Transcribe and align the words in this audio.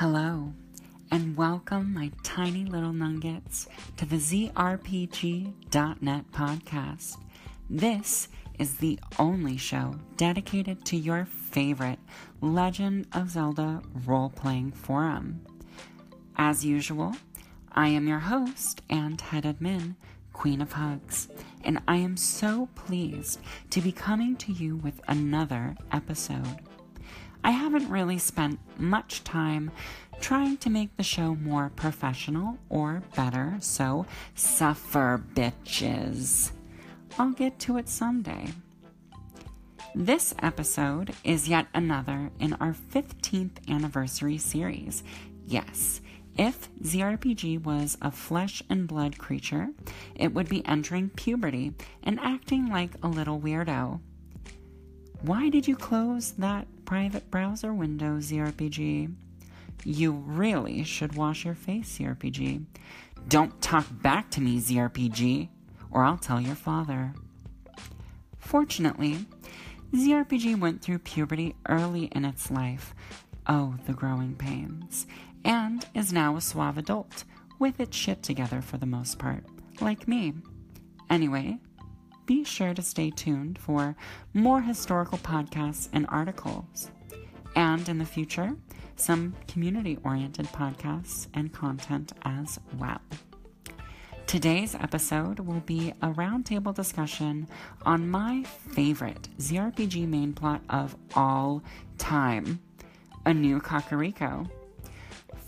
Hello, 0.00 0.54
and 1.10 1.36
welcome, 1.36 1.92
my 1.92 2.10
tiny 2.22 2.64
little 2.64 2.94
nuggets, 2.94 3.68
to 3.98 4.06
the 4.06 4.16
ZRPG.net 4.16 6.24
podcast. 6.32 7.18
This 7.68 8.28
is 8.58 8.78
the 8.78 8.98
only 9.18 9.58
show 9.58 9.96
dedicated 10.16 10.86
to 10.86 10.96
your 10.96 11.26
favorite 11.26 11.98
Legend 12.40 13.08
of 13.12 13.28
Zelda 13.28 13.82
role 14.06 14.30
playing 14.30 14.72
forum. 14.72 15.42
As 16.34 16.64
usual, 16.64 17.14
I 17.70 17.88
am 17.88 18.08
your 18.08 18.20
host 18.20 18.80
and 18.88 19.20
head 19.20 19.44
admin, 19.44 19.96
Queen 20.32 20.62
of 20.62 20.72
Hugs, 20.72 21.28
and 21.62 21.78
I 21.86 21.96
am 21.96 22.16
so 22.16 22.70
pleased 22.74 23.38
to 23.68 23.82
be 23.82 23.92
coming 23.92 24.36
to 24.36 24.50
you 24.50 24.76
with 24.76 24.98
another 25.08 25.76
episode. 25.92 26.69
I 27.42 27.52
haven't 27.52 27.88
really 27.88 28.18
spent 28.18 28.58
much 28.78 29.24
time 29.24 29.70
trying 30.20 30.58
to 30.58 30.70
make 30.70 30.96
the 30.96 31.02
show 31.02 31.34
more 31.34 31.70
professional 31.74 32.58
or 32.68 33.02
better, 33.16 33.56
so 33.60 34.06
suffer, 34.34 35.22
bitches. 35.34 36.52
I'll 37.18 37.32
get 37.32 37.58
to 37.60 37.78
it 37.78 37.88
someday. 37.88 38.48
This 39.94 40.34
episode 40.40 41.14
is 41.24 41.48
yet 41.48 41.66
another 41.74 42.30
in 42.38 42.52
our 42.54 42.76
15th 42.92 43.68
anniversary 43.68 44.38
series. 44.38 45.02
Yes, 45.46 46.00
if 46.36 46.68
ZRPG 46.82 47.64
was 47.64 47.98
a 48.00 48.10
flesh 48.10 48.62
and 48.70 48.86
blood 48.86 49.18
creature, 49.18 49.70
it 50.14 50.32
would 50.32 50.48
be 50.48 50.64
entering 50.66 51.10
puberty 51.10 51.72
and 52.02 52.20
acting 52.20 52.68
like 52.68 52.92
a 53.02 53.08
little 53.08 53.40
weirdo. 53.40 54.00
Why 55.22 55.48
did 55.48 55.66
you 55.66 55.76
close 55.76 56.32
that 56.32 56.66
private 56.90 57.30
browser 57.30 57.72
window, 57.72 58.16
ZRPG? 58.16 59.14
You 59.84 60.10
really 60.10 60.82
should 60.82 61.14
wash 61.14 61.44
your 61.44 61.54
face, 61.54 61.96
ZRPG. 61.96 62.64
Don't 63.28 63.62
talk 63.62 63.86
back 64.02 64.28
to 64.32 64.40
me, 64.40 64.58
ZRPG, 64.58 65.50
or 65.92 66.02
I'll 66.02 66.18
tell 66.18 66.40
your 66.40 66.56
father. 66.56 67.14
Fortunately, 68.40 69.24
ZRPG 69.94 70.58
went 70.58 70.82
through 70.82 70.98
puberty 70.98 71.54
early 71.68 72.06
in 72.06 72.24
its 72.24 72.50
life. 72.50 72.92
Oh, 73.46 73.76
the 73.86 73.92
growing 73.92 74.34
pains. 74.34 75.06
And 75.44 75.86
is 75.94 76.12
now 76.12 76.34
a 76.34 76.40
suave 76.40 76.76
adult, 76.76 77.22
with 77.60 77.78
its 77.78 77.96
shit 77.96 78.24
together 78.24 78.60
for 78.60 78.78
the 78.78 78.86
most 78.86 79.16
part, 79.16 79.44
like 79.80 80.08
me. 80.08 80.32
Anyway, 81.08 81.58
be 82.30 82.44
sure 82.44 82.72
to 82.72 82.80
stay 82.80 83.10
tuned 83.10 83.58
for 83.58 83.96
more 84.34 84.60
historical 84.60 85.18
podcasts 85.18 85.88
and 85.92 86.06
articles. 86.10 86.88
And 87.56 87.88
in 87.88 87.98
the 87.98 88.04
future, 88.04 88.54
some 88.94 89.34
community 89.48 89.98
oriented 90.04 90.46
podcasts 90.46 91.26
and 91.34 91.52
content 91.52 92.12
as 92.22 92.60
well. 92.78 93.00
Today's 94.28 94.76
episode 94.76 95.40
will 95.40 95.58
be 95.66 95.92
a 96.02 96.10
roundtable 96.10 96.72
discussion 96.72 97.48
on 97.84 98.08
my 98.08 98.44
favorite 98.44 99.28
ZRPG 99.38 100.06
main 100.06 100.32
plot 100.32 100.62
of 100.70 100.94
all 101.16 101.64
time 101.98 102.60
A 103.26 103.34
New 103.34 103.58
Kakariko. 103.58 104.48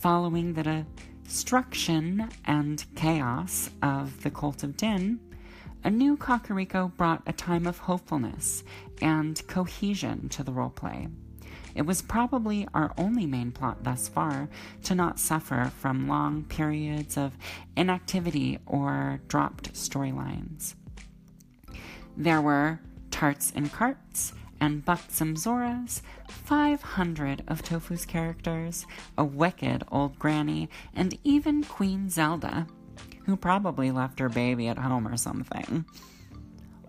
Following 0.00 0.54
the 0.54 0.84
destruction 1.22 2.28
and 2.44 2.84
chaos 2.96 3.70
of 3.82 4.24
the 4.24 4.30
Cult 4.32 4.64
of 4.64 4.76
Din, 4.76 5.20
a 5.84 5.90
new 5.90 6.16
Kakariko 6.16 6.94
brought 6.96 7.22
a 7.26 7.32
time 7.32 7.66
of 7.66 7.78
hopefulness 7.78 8.64
and 9.00 9.46
cohesion 9.48 10.28
to 10.30 10.42
the 10.42 10.52
roleplay. 10.52 11.10
It 11.74 11.82
was 11.82 12.02
probably 12.02 12.68
our 12.74 12.92
only 12.98 13.26
main 13.26 13.50
plot 13.50 13.82
thus 13.82 14.08
far 14.08 14.48
to 14.84 14.94
not 14.94 15.18
suffer 15.18 15.72
from 15.78 16.08
long 16.08 16.44
periods 16.44 17.16
of 17.16 17.36
inactivity 17.76 18.58
or 18.66 19.20
dropped 19.28 19.72
storylines. 19.72 20.74
There 22.16 22.42
were 22.42 22.80
tarts 23.10 23.52
and 23.56 23.72
carts 23.72 24.34
and 24.60 24.84
buxom 24.84 25.34
Zoras, 25.34 26.02
500 26.28 27.42
of 27.48 27.62
Tophu's 27.62 28.04
characters, 28.04 28.86
a 29.18 29.24
wicked 29.24 29.82
old 29.90 30.18
granny, 30.18 30.68
and 30.94 31.18
even 31.24 31.64
Queen 31.64 32.08
Zelda, 32.08 32.66
who 33.24 33.36
probably 33.36 33.90
left 33.90 34.18
her 34.18 34.28
baby 34.28 34.68
at 34.68 34.78
home 34.78 35.06
or 35.06 35.16
something. 35.16 35.84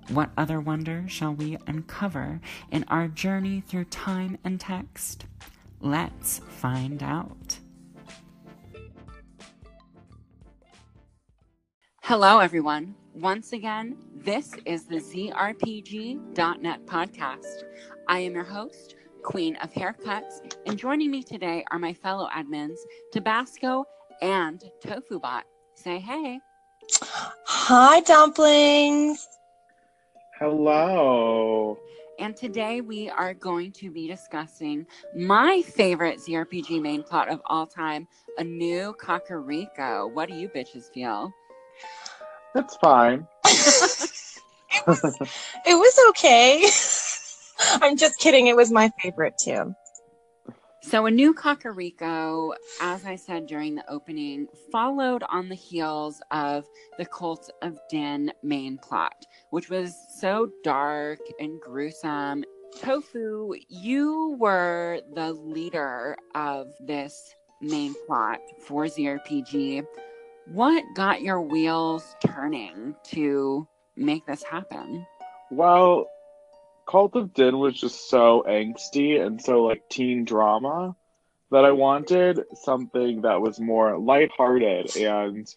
What 0.10 0.32
other 0.38 0.60
wonder 0.60 1.06
shall 1.08 1.34
we 1.34 1.58
uncover 1.66 2.42
in 2.72 2.84
our 2.88 3.08
journey 3.08 3.62
through 3.62 3.86
time 3.86 4.38
and 4.44 4.60
text? 4.60 5.26
Let's 5.80 6.40
find 6.40 7.02
out. 7.02 7.60
Hello, 12.02 12.40
everyone. 12.40 12.96
Once 13.14 13.54
again, 13.54 13.96
this 14.14 14.54
is 14.66 14.86
the 14.86 14.98
ZRPG.net 14.98 16.86
podcast. 16.86 17.64
I 18.10 18.20
am 18.20 18.34
your 18.34 18.44
host, 18.44 18.96
Queen 19.24 19.56
of 19.58 19.72
Haircuts, 19.72 20.56
and 20.66 20.78
joining 20.78 21.10
me 21.10 21.24
today 21.24 21.64
are 21.72 21.80
my 21.80 21.94
fellow 21.94 22.28
admins, 22.36 22.78
Tabasco 23.14 23.86
and 24.22 24.64
TofuBot. 24.84 25.44
Say 25.76 26.00
hey. 26.00 26.40
Hi, 27.46 28.00
dumplings. 28.02 29.28
Hello. 30.40 31.78
And 32.20 32.36
today 32.38 32.82
we 32.82 33.10
are 33.10 33.34
going 33.34 33.72
to 33.74 33.90
be 33.92 34.08
discussing 34.08 34.86
my 35.16 35.62
favorite 35.62 36.20
ZRPG 36.20 36.82
main 36.82 37.04
plot 37.04 37.30
of 37.30 37.42
all 37.48 37.66
time, 37.66 38.08
A 38.38 38.44
New 38.44 38.94
Kakariko. 39.02 40.14
What 40.14 40.30
do 40.30 40.36
you 40.36 40.48
bitches 40.48 40.94
feel? 40.94 41.32
That's 42.54 42.76
fine. 42.78 43.28
it, 43.46 44.88
was, 44.88 45.18
it 45.66 45.76
was 45.76 46.00
okay. 46.10 46.70
I'm 47.82 47.98
just 47.98 48.20
kidding. 48.20 48.48
It 48.48 48.56
was 48.56 48.72
my 48.72 48.92
favorite 49.02 49.38
too. 49.38 49.74
So, 50.86 51.06
A 51.06 51.12
New 51.12 51.34
Kakariko, 51.34 52.54
as 52.82 53.06
I 53.06 53.16
said 53.16 53.48
during 53.48 53.74
the 53.74 53.90
opening, 53.90 54.48
followed 54.70 55.24
on 55.30 55.48
the 55.48 55.56
heels 55.56 56.22
of 56.30 56.66
the 56.98 57.06
Cult 57.06 57.50
of 57.62 57.80
Din 57.90 58.34
main 58.44 58.78
plot, 58.78 59.26
which 59.52 59.70
was 59.70 59.96
so 60.20 60.50
dark 60.62 61.20
and 61.40 61.60
gruesome. 61.62 62.44
Tophu, 62.82 63.56
you 63.70 64.36
were 64.38 65.00
the 65.16 65.32
leader 65.32 66.18
of 66.36 66.68
this 66.82 67.34
main 67.62 67.96
plot 68.06 68.40
for 68.60 68.84
ZRPG. 68.84 69.86
What 70.48 70.84
got 70.96 71.22
your 71.22 71.42
wheels 71.42 72.14
turning 72.26 72.94
to 73.06 73.66
make 73.96 74.26
this 74.26 74.44
happen? 74.44 75.08
Well, 75.50 76.08
Cult 76.88 77.16
of 77.16 77.34
Din 77.34 77.58
was 77.60 77.80
just 77.80 78.10
so 78.10 78.44
angsty 78.48 79.20
and 79.20 79.42
so 79.42 79.64
like 79.64 79.90
teen 79.90 80.26
drama 80.26 80.96
that 81.52 81.66
I 81.66 81.72
wanted 81.72 82.42
something 82.64 83.22
that 83.22 83.42
was 83.42 83.60
more 83.60 83.98
lighthearted 83.98 84.96
and 84.98 85.48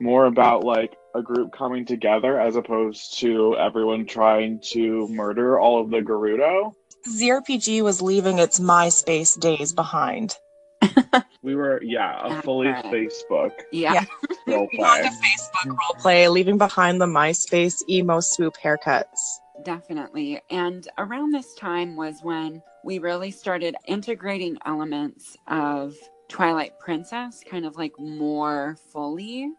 more 0.00 0.26
about 0.26 0.64
like 0.64 0.96
a 1.14 1.22
group 1.22 1.52
coming 1.52 1.84
together 1.84 2.38
as 2.40 2.56
opposed 2.56 3.18
to 3.20 3.56
everyone 3.56 4.06
trying 4.06 4.60
to 4.72 5.08
murder 5.08 5.58
all 5.58 5.80
of 5.80 5.90
the 5.90 5.98
Gerudo. 5.98 6.72
ZRPG 7.08 7.82
was 7.82 8.02
leaving 8.02 8.38
its 8.38 8.60
MySpace 8.60 9.38
days 9.38 9.72
behind. 9.72 10.36
we 11.42 11.54
were, 11.54 11.80
yeah, 11.82 12.38
a 12.38 12.42
fully 12.42 12.68
Facebook. 12.68 13.52
Yeah. 13.72 13.94
yeah. 13.94 14.04
Role 14.46 14.68
play. 14.74 15.08
Facebook 15.08 15.76
roleplay, 15.76 16.30
leaving 16.30 16.58
behind 16.58 17.00
the 17.00 17.06
MySpace 17.06 17.76
emo 17.88 18.20
swoop 18.20 18.56
haircuts. 18.62 19.38
Definitely. 19.64 20.40
And 20.50 20.86
around 20.98 21.32
this 21.32 21.54
time 21.54 21.96
was 21.96 22.20
when 22.22 22.62
we 22.84 22.98
really 22.98 23.30
started 23.30 23.74
integrating 23.86 24.58
elements 24.64 25.36
of 25.46 25.94
Twilight 26.28 26.78
Princess 26.78 27.42
kind 27.48 27.66
of 27.66 27.76
like 27.76 27.92
more 27.98 28.76
fully. 28.92 29.50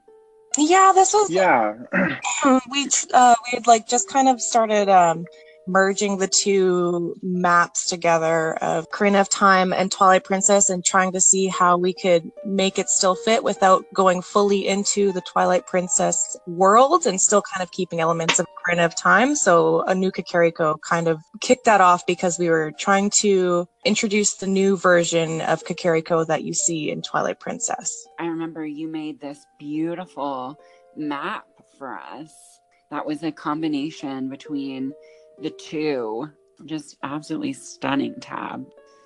Yeah, 0.58 0.92
this 0.96 1.14
was 1.14 1.30
Yeah. 1.30 1.76
we 2.72 2.88
uh 3.14 3.36
we 3.46 3.52
had 3.52 3.68
like 3.68 3.88
just 3.88 4.10
kind 4.10 4.28
of 4.28 4.42
started 4.42 4.90
um 4.90 5.26
merging 5.70 6.18
the 6.18 6.28
two 6.28 7.16
maps 7.22 7.86
together 7.86 8.56
of 8.56 8.90
Ocarina 8.90 9.22
of 9.22 9.30
Time 9.30 9.72
and 9.72 9.92
Twilight 9.92 10.24
Princess 10.24 10.70
and 10.70 10.84
trying 10.84 11.12
to 11.12 11.22
see 11.22 11.48
how 11.48 11.78
we 11.78 11.94
could 11.94 12.30
make 12.44 12.80
it 12.80 12.90
still 12.90 13.16
fit 13.16 13.44
without 13.44 13.86
going 13.94 14.22
fully 14.22 14.68
into 14.68 15.12
the 15.12 15.22
Twilight 15.22 15.68
Princess 15.68 16.36
world 16.48 17.06
and 17.06 17.22
still 17.22 17.42
kind 17.42 17.64
of 17.64 17.72
keeping 17.72 18.00
elements 18.00 18.40
of 18.40 18.48
Ocarina 18.48 18.86
of 18.86 18.96
Time. 18.96 19.36
So 19.36 19.84
Anuka 19.88 19.98
New 19.98 20.12
Kakariko 20.12 20.82
kind 20.82 21.08
of 21.08 21.22
kicked 21.40 21.66
that 21.66 21.82
off 21.82 22.06
because 22.08 22.40
we 22.40 22.50
were 22.50 22.72
trying 22.80 23.12
to 23.22 23.68
introduce 23.86 24.36
the 24.36 24.48
new 24.48 24.76
version 24.76 25.42
of 25.42 25.64
Kakariko 25.64 26.26
that 26.28 26.44
you 26.44 26.54
see 26.54 26.90
in 26.90 27.02
Twilight 27.02 27.40
Princess. 27.40 28.08
I 28.18 28.26
remember 28.26 28.66
you 28.66 28.88
made 28.88 29.20
this 29.20 29.46
beautiful 29.60 30.60
map 30.96 31.46
for 31.78 31.98
us. 31.98 32.60
That 32.90 33.06
was 33.06 33.22
a 33.24 33.32
combination 33.32 34.30
between 34.30 34.94
the 35.42 35.50
two. 35.52 36.30
Just 36.66 36.98
absolutely 37.04 37.54
stunning 37.54 38.16
tab. 38.20 38.66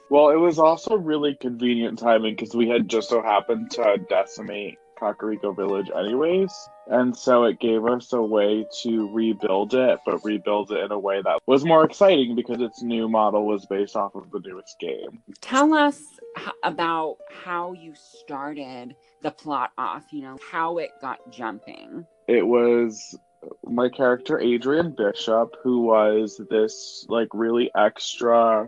Well, 0.09 0.29
it 0.29 0.37
was 0.37 0.59
also 0.59 0.95
really 0.95 1.35
convenient 1.35 1.99
timing 1.99 2.35
because 2.35 2.55
we 2.55 2.67
had 2.67 2.87
just 2.87 3.09
so 3.09 3.21
happened 3.21 3.71
to 3.71 3.97
decimate 4.09 4.77
Kakariko 4.99 5.55
Village 5.55 5.89
anyways. 5.95 6.53
And 6.87 7.15
so 7.15 7.43
it 7.45 7.59
gave 7.59 7.85
us 7.85 8.11
a 8.13 8.21
way 8.21 8.65
to 8.83 9.13
rebuild 9.13 9.73
it, 9.73 9.99
but 10.05 10.23
rebuild 10.23 10.71
it 10.71 10.83
in 10.83 10.91
a 10.91 10.99
way 10.99 11.21
that 11.21 11.39
was 11.45 11.63
more 11.63 11.85
exciting 11.85 12.35
because 12.35 12.61
its 12.61 12.83
new 12.83 13.07
model 13.07 13.45
was 13.45 13.65
based 13.65 13.95
off 13.95 14.15
of 14.15 14.29
the 14.31 14.39
newest 14.39 14.77
game. 14.79 15.21
Tell 15.41 15.73
us 15.73 16.01
h- 16.37 16.49
about 16.63 17.17
how 17.31 17.73
you 17.73 17.93
started 17.95 18.95
the 19.21 19.31
plot 19.31 19.71
off, 19.77 20.03
you 20.11 20.21
know, 20.21 20.37
how 20.51 20.77
it 20.77 20.91
got 21.01 21.19
jumping. 21.31 22.05
It 22.27 22.45
was 22.45 23.17
my 23.63 23.89
character 23.89 24.39
Adrian 24.39 24.91
Bishop, 24.91 25.55
who 25.63 25.81
was 25.81 26.39
this 26.49 27.05
like 27.09 27.29
really 27.33 27.71
extra 27.75 28.67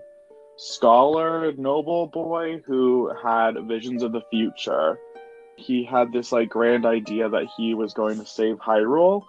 scholar, 0.58 1.52
noble 1.54 2.08
boy 2.08 2.62
who 2.66 3.12
had 3.22 3.56
visions 3.68 4.04
of 4.04 4.12
the 4.12 4.24
future. 4.30 4.98
He 5.58 5.84
had 5.84 6.12
this 6.12 6.32
like 6.32 6.50
grand 6.50 6.86
idea 6.86 7.30
that 7.30 7.48
he 7.58 7.74
was 7.74 7.94
going 7.94 8.20
to 8.20 8.26
save 8.26 8.58
Hyrule. 8.58 9.24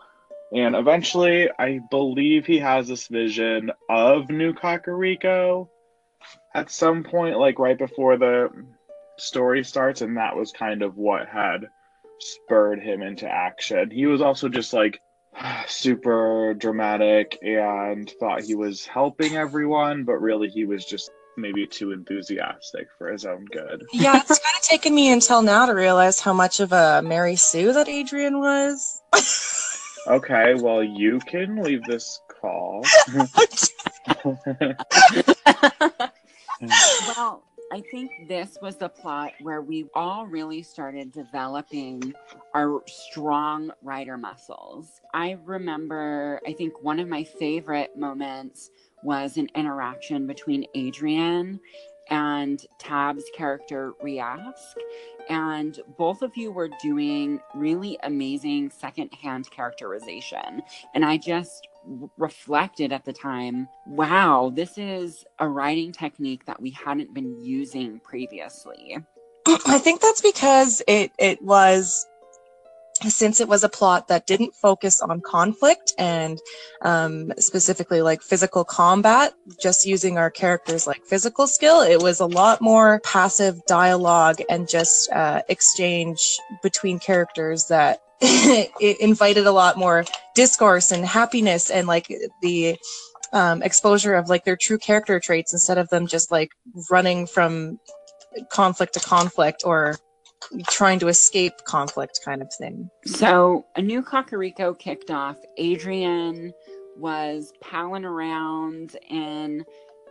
And 0.55 0.77
eventually, 0.77 1.51
I 1.59 1.81
believe 1.91 2.47
he 2.47 2.59
has 2.59 2.87
this 2.87 3.09
vision 3.09 3.73
of 3.89 4.31
New 4.31 4.53
Kakariko 4.53 5.69
at 6.55 6.71
some 6.71 7.03
point, 7.03 7.39
like 7.39 7.59
right 7.59 7.79
before 7.79 8.17
the 8.17 8.51
story 9.19 9.65
starts, 9.65 10.03
and 10.03 10.17
that 10.17 10.37
was 10.37 10.53
kind 10.53 10.83
of 10.83 10.97
what 10.97 11.29
had 11.29 11.67
spurred 12.21 12.81
him 12.81 13.03
into 13.03 13.29
action. 13.29 13.91
He 13.91 14.07
was 14.07 14.21
also 14.23 14.49
just 14.49 14.73
like 14.73 15.01
super 15.67 16.55
dramatic 16.55 17.39
and 17.43 18.11
thought 18.19 18.43
he 18.43 18.55
was 18.55 18.87
helping 18.87 19.37
everyone, 19.37 20.05
but 20.05 20.21
really 20.21 20.49
he 20.49 20.65
was 20.65 20.85
just 20.85 21.11
maybe 21.37 21.67
too 21.67 21.93
enthusiastic 21.93 22.89
for 22.97 23.13
his 23.13 23.25
own 23.27 23.45
good. 23.47 23.85
Yeah, 23.93 24.17
it's 24.17 24.29
kind 24.29 24.57
of 24.57 24.63
taken 24.63 24.95
me 24.95 25.13
until 25.13 25.43
now 25.43 25.67
to 25.67 25.75
realize 25.75 26.21
how 26.21 26.33
much 26.33 26.61
of 26.61 26.73
a 26.73 27.03
Mary 27.03 27.37
Sue 27.37 27.73
that 27.73 27.89
Adrian 27.89 28.41
was. 28.41 29.03
Okay, 30.09 30.55
well, 30.55 30.85
you 30.85 31.19
can 31.19 31.57
leave 31.65 31.83
this 31.83 32.21
call. 32.29 32.85
well, 37.17 37.43
I 37.73 37.81
think 37.81 38.29
this 38.29 38.59
was 38.63 38.77
the 38.77 38.89
plot 38.89 39.33
where 39.41 39.61
we 39.61 39.87
all 39.95 40.27
really 40.27 40.63
started 40.63 41.11
developing 41.13 42.15
our 42.55 42.83
strong 42.87 43.73
writer 43.83 44.17
muscles. 44.17 45.01
I 45.13 45.37
remember, 45.45 46.41
I 46.47 46.53
think 46.53 46.81
one 46.83 47.01
of 47.01 47.09
my 47.09 47.25
favorite 47.25 47.97
moments 47.97 48.71
was 49.03 49.37
an 49.37 49.49
interaction 49.57 50.29
between 50.29 50.65
Adrian 50.75 51.59
and 52.09 52.65
Tab's 52.79 53.25
character 53.35 53.95
Riask. 54.01 54.77
And 55.29 55.81
both 55.99 56.23
of 56.23 56.37
you 56.37 56.53
were 56.53 56.71
doing 56.81 57.41
really 57.53 57.99
amazing 58.05 58.71
secondhand 58.71 59.51
characterization. 59.51 60.63
And 60.95 61.05
I 61.05 61.17
just 61.17 61.67
reflected 62.17 62.93
at 62.93 63.05
the 63.05 63.13
time 63.13 63.69
wow, 63.87 64.51
this 64.55 64.77
is 64.77 65.25
a 65.39 65.49
writing 65.49 65.93
technique 65.93 66.45
that 66.47 66.61
we 66.61 66.71
hadn't 66.71 67.15
been 67.15 67.41
using 67.45 68.01
previously. 68.01 68.99
I 69.47 69.79
think 69.79 70.01
that's 70.01 70.21
because 70.21 70.83
it 70.87 71.13
it 71.19 71.43
was 71.43 72.07
since 73.03 73.41
it 73.41 73.49
was 73.49 73.63
a 73.63 73.69
plot 73.69 74.09
that 74.09 74.27
didn't 74.27 74.55
focus 74.55 75.01
on 75.01 75.21
conflict 75.21 75.93
and 75.99 76.39
um, 76.83 77.33
specifically 77.39 78.01
like 78.01 78.23
physical 78.23 78.65
combat, 78.65 79.35
just 79.61 79.87
using 79.87 80.17
our 80.17 80.31
characters 80.31 80.87
like 80.87 81.05
physical 81.05 81.47
skill, 81.47 81.83
it 81.83 82.03
was 82.03 82.21
a 82.21 82.27
lot 82.27 82.61
more 82.61 83.01
passive 83.05 83.65
dialogue 83.67 84.41
and 84.49 84.69
just 84.69 85.11
uh, 85.13 85.43
exchange 85.49 86.39
between 86.63 86.99
characters 86.99 87.67
that 87.67 88.01
it 88.81 89.01
invited 89.01 89.47
a 89.47 89.53
lot 89.53 89.77
more 89.77 90.05
discourse 90.35 90.91
and 90.91 91.05
happiness 91.05 91.71
and 91.71 91.87
like 91.87 92.13
the 92.43 92.77
um, 93.33 93.63
exposure 93.63 94.15
of 94.15 94.29
like 94.29 94.45
their 94.45 94.57
true 94.57 94.79
character 94.79 95.21
traits 95.21 95.53
instead 95.53 95.79
of 95.79 95.89
them 95.91 96.07
just 96.07 96.31
like 96.31 96.51
running 96.91 97.27
from 97.27 97.79
conflict 98.51 98.95
to 98.95 99.01
conflict 99.01 99.63
or 99.65 99.97
trying 100.69 100.99
to 100.99 101.09
escape 101.09 101.53
conflict 101.65 102.21
kind 102.25 102.43
of 102.43 102.53
thing. 102.53 102.89
So 103.05 103.67
a 103.77 103.83
new 103.83 104.03
Kakariko 104.03 104.79
kicked 104.79 105.11
off. 105.11 105.37
Adrian 105.57 106.53
was 106.97 107.53
palling 107.61 108.05
around 108.05 108.97
in 109.09 109.65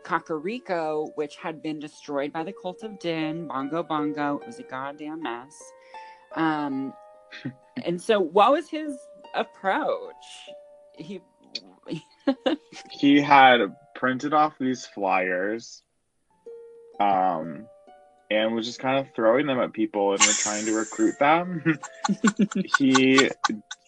Kakariko, 0.04 1.10
which 1.16 1.38
had 1.38 1.62
been 1.62 1.80
destroyed 1.80 2.32
by 2.32 2.44
the 2.44 2.54
Cult 2.54 2.84
of 2.84 3.00
Din, 3.00 3.48
Bongo 3.48 3.82
Bongo. 3.82 4.40
It 4.40 4.48
was 4.48 4.60
a 4.60 4.64
goddamn 4.64 5.24
mess. 5.24 5.56
Um, 6.36 6.94
and 7.84 8.02
so, 8.02 8.20
what 8.20 8.52
was 8.52 8.70
his 8.70 8.96
approach? 9.34 10.50
He 10.98 11.22
he 12.92 13.22
had 13.22 13.60
printed 13.96 14.34
off 14.34 14.54
these 14.60 14.86
flyers, 14.86 15.84
um, 17.00 17.68
and 18.32 18.56
was 18.56 18.66
just 18.66 18.80
kind 18.80 19.00
of 19.00 19.14
throwing 19.16 19.48
them 19.48 19.60
at 19.60 19.74
people 19.74 20.12
and 20.12 20.22
trying 20.22 20.66
to 20.66 20.76
recruit 20.76 21.16
them. 21.20 21.80
he 22.78 23.30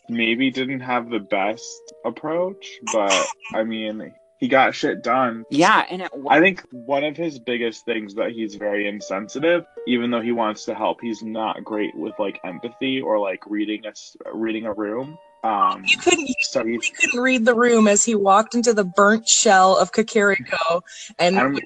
maybe 0.09 0.51
didn't 0.51 0.81
have 0.81 1.09
the 1.09 1.19
best 1.19 1.93
approach, 2.05 2.79
but 2.91 3.25
I 3.53 3.63
mean, 3.63 4.13
he 4.39 4.47
got 4.47 4.75
shit 4.75 5.03
done. 5.03 5.45
Yeah, 5.49 5.83
and 5.89 6.03
it, 6.03 6.11
I 6.29 6.39
think 6.39 6.63
one 6.71 7.03
of 7.03 7.17
his 7.17 7.39
biggest 7.39 7.85
things 7.85 8.13
that 8.15 8.31
he's 8.31 8.55
very 8.55 8.87
insensitive. 8.87 9.65
Even 9.87 10.11
though 10.11 10.21
he 10.21 10.31
wants 10.31 10.65
to 10.65 10.75
help, 10.75 10.99
he's 11.01 11.23
not 11.23 11.63
great 11.63 11.95
with 11.95 12.13
like 12.19 12.39
empathy 12.43 13.01
or 13.01 13.19
like 13.19 13.41
reading 13.47 13.83
a 13.85 13.93
reading 14.33 14.65
a 14.65 14.73
room. 14.73 15.17
Um, 15.43 15.83
you 15.85 15.97
couldn't. 15.97 16.29
So 16.41 16.63
he, 16.63 16.79
couldn't 16.99 17.19
read 17.19 17.45
the 17.45 17.55
room 17.55 17.87
as 17.87 18.03
he 18.03 18.15
walked 18.15 18.53
into 18.53 18.73
the 18.73 18.83
burnt 18.83 19.27
shell 19.27 19.77
of 19.77 19.91
Kakariko 19.91 20.81
and 21.17 21.59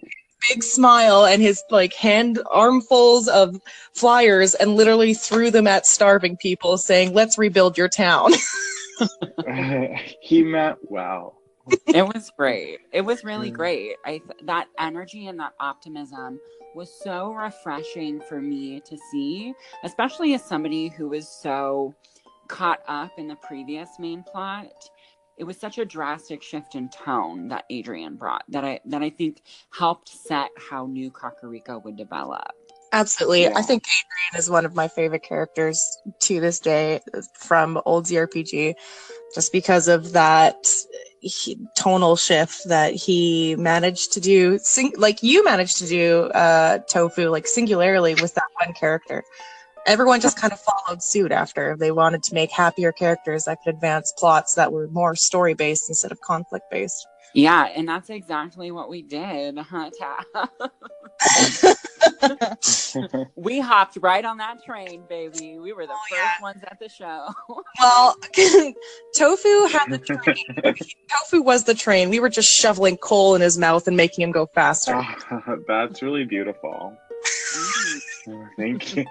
big 0.49 0.63
smile 0.63 1.25
and 1.25 1.41
his 1.41 1.63
like 1.69 1.93
hand 1.93 2.39
armfuls 2.49 3.27
of 3.27 3.59
flyers 3.93 4.55
and 4.55 4.75
literally 4.75 5.13
threw 5.13 5.51
them 5.51 5.67
at 5.67 5.85
starving 5.85 6.37
people, 6.37 6.77
saying, 6.77 7.13
"Let's 7.13 7.37
rebuild 7.37 7.77
your 7.77 7.89
town." 7.89 8.31
he 10.21 10.43
meant 10.43 10.77
well 10.83 11.40
it 11.87 12.07
was 12.13 12.31
great. 12.37 12.79
It 12.91 13.01
was 13.01 13.23
really 13.23 13.51
great. 13.51 13.95
I 14.05 14.19
th- 14.19 14.41
that 14.43 14.67
energy 14.79 15.27
and 15.27 15.39
that 15.39 15.53
optimism 15.59 16.39
was 16.75 16.91
so 17.03 17.33
refreshing 17.33 18.21
for 18.21 18.41
me 18.41 18.81
to 18.81 18.97
see, 19.11 19.53
especially 19.83 20.33
as 20.33 20.43
somebody 20.43 20.89
who 20.89 21.09
was 21.09 21.27
so 21.27 21.93
caught 22.47 22.81
up 22.87 23.11
in 23.17 23.27
the 23.27 23.35
previous 23.37 23.99
main 23.99 24.23
plot. 24.23 24.89
It 25.37 25.45
was 25.45 25.57
such 25.57 25.79
a 25.79 25.85
drastic 25.85 26.43
shift 26.43 26.75
in 26.75 26.89
tone 26.89 27.47
that 27.49 27.65
Adrian 27.69 28.15
brought 28.15 28.43
that 28.49 28.63
I 28.63 28.79
that 28.85 29.01
I 29.01 29.09
think 29.09 29.41
helped 29.71 30.09
set 30.09 30.51
how 30.57 30.85
new 30.85 31.11
Kakariko 31.11 31.83
would 31.83 31.97
develop. 31.97 32.51
Absolutely. 32.93 33.43
Yeah. 33.43 33.53
I 33.55 33.61
think 33.61 33.83
Adrian 33.83 34.39
is 34.39 34.49
one 34.49 34.65
of 34.65 34.75
my 34.75 34.87
favorite 34.87 35.23
characters 35.23 35.97
to 36.21 36.39
this 36.39 36.59
day 36.59 36.99
from 37.33 37.81
old 37.85 38.05
ZRPG 38.05 38.73
just 39.33 39.51
because 39.51 39.87
of 39.87 40.11
that 40.11 40.57
he, 41.21 41.57
tonal 41.77 42.15
shift 42.15 42.67
that 42.67 42.93
he 42.93 43.55
managed 43.55 44.11
to 44.13 44.19
do, 44.19 44.59
sing, 44.59 44.93
like 44.97 45.23
you 45.23 45.43
managed 45.45 45.77
to 45.77 45.87
do, 45.87 46.23
uh, 46.33 46.79
Tophu, 46.79 47.31
like 47.31 47.47
singularly 47.47 48.15
with 48.15 48.33
that 48.35 48.47
one 48.59 48.73
character. 48.73 49.23
Everyone 49.87 50.21
just 50.21 50.37
kind 50.37 50.53
of 50.53 50.59
followed 50.59 51.01
suit 51.01 51.31
after. 51.31 51.75
They 51.77 51.91
wanted 51.91 52.23
to 52.23 52.33
make 52.33 52.51
happier 52.51 52.91
characters 52.91 53.45
that 53.45 53.59
could 53.63 53.75
advance 53.75 54.13
plots 54.17 54.55
that 54.55 54.71
were 54.71 54.87
more 54.89 55.15
story 55.15 55.53
based 55.53 55.89
instead 55.89 56.11
of 56.11 56.19
conflict 56.21 56.65
based. 56.69 57.07
Yeah, 57.33 57.69
and 57.75 57.87
that's 57.87 58.09
exactly 58.09 58.71
what 58.71 58.89
we 58.89 59.03
did, 59.03 59.57
huh, 59.57 59.89
we 63.35 63.59
hopped 63.59 63.97
right 64.01 64.25
on 64.25 64.37
that 64.37 64.63
train, 64.63 65.03
baby. 65.07 65.57
We 65.57 65.71
were 65.71 65.85
the 65.85 65.93
oh, 65.93 65.99
first 66.09 66.21
yeah. 66.21 66.41
ones 66.41 66.61
at 66.63 66.77
the 66.79 66.89
show. 66.89 67.27
well, 67.79 68.15
Tophu 69.15 69.71
had 69.71 69.91
the 69.91 69.99
train. 69.99 70.75
Tophu 71.09 71.43
was 71.43 71.63
the 71.63 71.73
train. 71.73 72.09
We 72.09 72.19
were 72.19 72.29
just 72.29 72.49
shoveling 72.49 72.97
coal 72.97 73.35
in 73.35 73.41
his 73.41 73.57
mouth 73.57 73.87
and 73.87 73.95
making 73.95 74.23
him 74.23 74.31
go 74.31 74.47
faster. 74.47 74.95
Oh, 74.95 75.57
that's 75.67 76.01
really 76.01 76.25
beautiful. 76.25 76.97
Thank 78.57 78.95
you. 78.95 79.05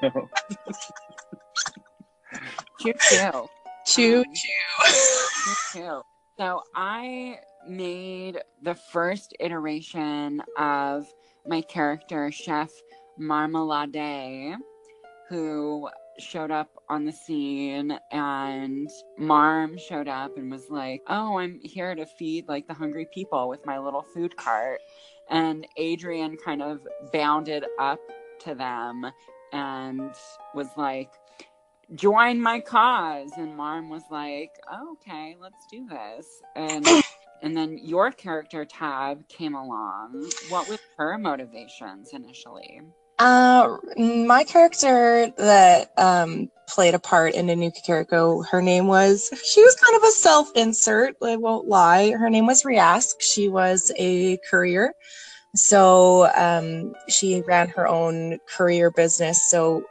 Choo 2.81 2.93
um, 3.23 3.47
choo. 3.87 4.25
Choo 4.25 5.55
choo. 5.73 6.03
So 6.39 6.63
I 6.75 7.39
made 7.69 8.39
the 8.63 8.75
first 8.75 9.35
iteration 9.41 10.43
of 10.57 11.07
my 11.47 11.61
character, 11.63 12.31
Chef 12.31 12.71
Marmalade, 13.19 14.57
who 15.29 15.89
showed 16.19 16.51
up 16.51 16.71
on 16.89 17.05
the 17.05 17.13
scene 17.13 17.99
and 18.13 18.89
Marm 19.19 19.79
showed 19.79 20.09
up 20.09 20.37
and 20.37 20.51
was 20.51 20.69
like, 20.71 21.03
"Oh, 21.09 21.39
I'm 21.39 21.61
here 21.63 21.95
to 21.95 22.07
feed 22.07 22.49
like 22.49 22.67
the 22.67 22.75
hungry 22.75 23.07
people 23.13 23.49
with 23.49 23.65
my 23.67 23.79
little 23.79 24.03
food 24.03 24.37
cart." 24.37 24.81
And 25.29 25.67
Adrian 25.77 26.37
kind 26.37 26.63
of 26.63 26.87
bounded 27.13 27.65
up 27.79 28.01
to 28.41 28.55
them 28.55 29.07
and 29.53 30.13
was 30.55 30.69
like, 30.77 31.11
"Join 31.95 32.41
my 32.41 32.61
cause." 32.61 33.33
And 33.37 33.57
Marm 33.57 33.89
was 33.89 34.05
like, 34.11 34.51
oh, 34.71 34.93
"Okay, 34.93 35.37
let's 35.41 35.67
do 35.71 35.87
this." 35.87 36.27
And 36.57 36.87
and 37.43 37.57
then 37.57 37.79
your 37.79 38.11
character 38.11 38.65
Tab 38.65 39.29
came 39.29 39.55
along. 39.55 40.31
What 40.49 40.69
was 40.69 40.79
her 40.99 41.17
motivations 41.19 42.11
initially? 42.13 42.81
Uh, 43.21 43.77
my 43.99 44.45
character 44.45 45.31
that 45.37 45.91
um, 45.99 46.51
played 46.67 46.95
a 46.95 46.99
part 46.99 47.35
in 47.35 47.47
New 47.47 47.71
Kakariko, 47.71 48.47
her 48.49 48.63
name 48.63 48.87
was, 48.87 49.29
she 49.45 49.63
was 49.63 49.75
kind 49.75 49.95
of 49.95 50.03
a 50.05 50.11
self 50.11 50.51
insert, 50.57 51.17
I 51.23 51.37
won't 51.37 51.69
lie. 51.69 52.13
Her 52.13 52.31
name 52.31 52.47
was 52.47 52.63
Riask. 52.63 53.17
She 53.21 53.51
was 53.51 53.93
a 53.99 54.39
courier. 54.51 54.95
So 55.55 56.29
um, 56.37 56.95
she 57.09 57.43
ran 57.43 57.69
her 57.69 57.87
own 57.87 58.39
courier 58.49 58.91
business. 58.91 59.51
So 59.51 59.85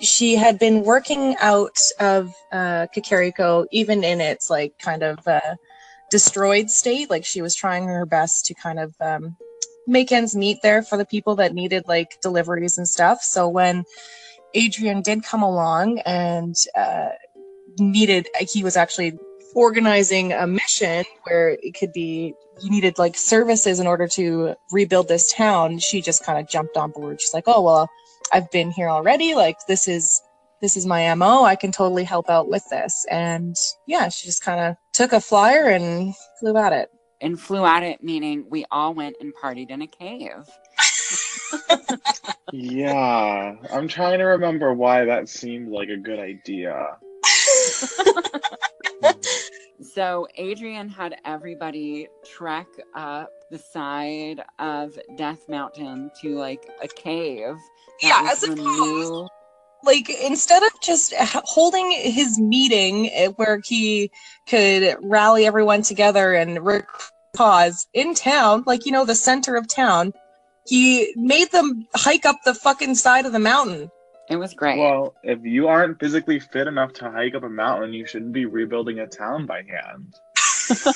she 0.00 0.36
had 0.36 0.58
been 0.58 0.84
working 0.84 1.36
out 1.40 1.76
of 1.98 2.32
uh, 2.52 2.86
Kakariko, 2.94 3.66
even 3.72 4.04
in 4.04 4.20
its 4.20 4.48
like 4.48 4.78
kind 4.78 5.02
of 5.02 5.26
uh, 5.26 5.56
destroyed 6.10 6.70
state. 6.70 7.10
Like 7.10 7.24
she 7.24 7.42
was 7.42 7.54
trying 7.54 7.86
her 7.86 8.06
best 8.06 8.46
to 8.46 8.54
kind 8.54 8.78
of 8.78 8.94
um, 9.00 9.36
make 9.86 10.12
ends 10.12 10.36
meet 10.36 10.58
there 10.62 10.82
for 10.82 10.96
the 10.96 11.04
people 11.04 11.34
that 11.36 11.54
needed 11.54 11.84
like 11.88 12.20
deliveries 12.22 12.78
and 12.78 12.88
stuff. 12.88 13.22
So 13.22 13.48
when 13.48 13.84
Adrian 14.54 15.02
did 15.02 15.24
come 15.24 15.42
along 15.42 15.98
and 16.00 16.54
uh, 16.76 17.10
needed, 17.78 18.28
he 18.40 18.62
was 18.62 18.76
actually 18.76 19.18
organizing 19.54 20.32
a 20.32 20.46
mission 20.46 21.04
where 21.24 21.50
it 21.62 21.74
could 21.78 21.92
be 21.92 22.34
you 22.62 22.70
needed 22.70 22.98
like 22.98 23.16
services 23.16 23.80
in 23.80 23.86
order 23.86 24.06
to 24.08 24.54
rebuild 24.72 25.08
this 25.08 25.32
town 25.32 25.78
she 25.78 26.00
just 26.00 26.24
kind 26.24 26.38
of 26.38 26.48
jumped 26.48 26.76
on 26.76 26.90
board. 26.90 27.20
She's 27.20 27.34
like 27.34 27.44
oh 27.46 27.60
well 27.62 27.88
i've 28.32 28.50
been 28.50 28.70
here 28.70 28.88
already. 28.88 29.34
Like 29.34 29.56
this 29.66 29.88
is 29.88 30.22
this 30.60 30.76
is 30.76 30.84
my 30.84 31.14
mo 31.14 31.44
i 31.44 31.56
can 31.56 31.72
totally 31.72 32.04
help 32.04 32.28
out 32.28 32.48
with 32.48 32.64
this. 32.70 33.06
And 33.10 33.56
yeah 33.86 34.08
she 34.08 34.26
just 34.26 34.44
kind 34.44 34.60
of 34.60 34.76
took 34.92 35.12
a 35.12 35.20
flyer 35.20 35.68
and 35.68 36.14
flew 36.38 36.56
at 36.56 36.72
it. 36.72 36.90
And 37.22 37.38
flew 37.38 37.66
at 37.66 37.82
it, 37.82 38.02
meaning 38.02 38.46
we 38.48 38.64
all 38.70 38.94
went 38.94 39.16
and 39.20 39.34
partied 39.34 39.70
in 39.70 39.82
a 39.82 39.86
cave. 39.86 40.48
yeah, 42.52 43.56
I'm 43.70 43.88
trying 43.88 44.18
to 44.18 44.24
remember 44.24 44.72
why 44.72 45.04
that 45.04 45.28
seemed 45.28 45.68
like 45.70 45.90
a 45.90 45.98
good 45.98 46.18
idea. 46.18 46.96
Hmm. 49.02 49.18
So 49.82 50.26
Adrian 50.36 50.88
had 50.88 51.16
everybody 51.24 52.08
trek 52.24 52.66
up 52.94 53.30
the 53.50 53.58
side 53.58 54.42
of 54.58 54.98
Death 55.16 55.48
Mountain 55.48 56.10
to 56.20 56.36
like 56.36 56.68
a 56.82 56.88
cave. 56.88 57.56
yeah, 58.02 58.28
as 58.30 58.42
opposed, 58.42 58.58
new... 58.58 59.28
like 59.84 60.10
instead 60.10 60.62
of 60.62 60.70
just 60.82 61.14
holding 61.16 61.90
his 61.92 62.38
meeting 62.38 63.10
eh, 63.12 63.28
where 63.36 63.60
he 63.64 64.10
could 64.48 64.96
rally 65.02 65.46
everyone 65.46 65.82
together 65.82 66.34
and 66.34 66.58
cause 67.36 67.86
in 67.94 68.14
town, 68.14 68.64
like 68.66 68.86
you 68.86 68.92
know, 68.92 69.04
the 69.04 69.14
center 69.14 69.56
of 69.56 69.66
town, 69.66 70.12
he 70.66 71.12
made 71.16 71.50
them 71.52 71.86
hike 71.94 72.26
up 72.26 72.36
the 72.44 72.54
fucking 72.54 72.94
side 72.94 73.26
of 73.26 73.32
the 73.32 73.38
mountain. 73.38 73.90
It 74.30 74.36
was 74.36 74.54
great. 74.54 74.78
Well, 74.78 75.16
if 75.24 75.40
you 75.42 75.66
aren't 75.66 75.98
physically 75.98 76.38
fit 76.38 76.68
enough 76.68 76.92
to 76.94 77.10
hike 77.10 77.34
up 77.34 77.42
a 77.42 77.48
mountain, 77.48 77.92
you 77.92 78.06
shouldn't 78.06 78.32
be 78.32 78.46
rebuilding 78.46 79.00
a 79.00 79.06
town 79.08 79.44
by 79.44 79.62
hand. 79.62 80.14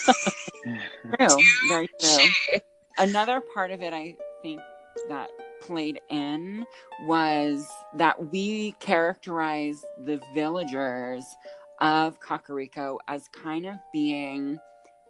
true, 1.18 1.42
very 1.68 1.88
true. 2.00 2.60
Another 2.96 3.42
part 3.52 3.72
of 3.72 3.82
it, 3.82 3.92
I 3.92 4.14
think, 4.40 4.60
that 5.08 5.30
played 5.60 6.00
in 6.10 6.64
was 7.02 7.68
that 7.96 8.30
we 8.30 8.72
characterize 8.78 9.84
the 10.04 10.20
villagers 10.32 11.24
of 11.80 12.20
Kakariko 12.20 12.98
as 13.08 13.28
kind 13.28 13.66
of 13.66 13.74
being 13.92 14.60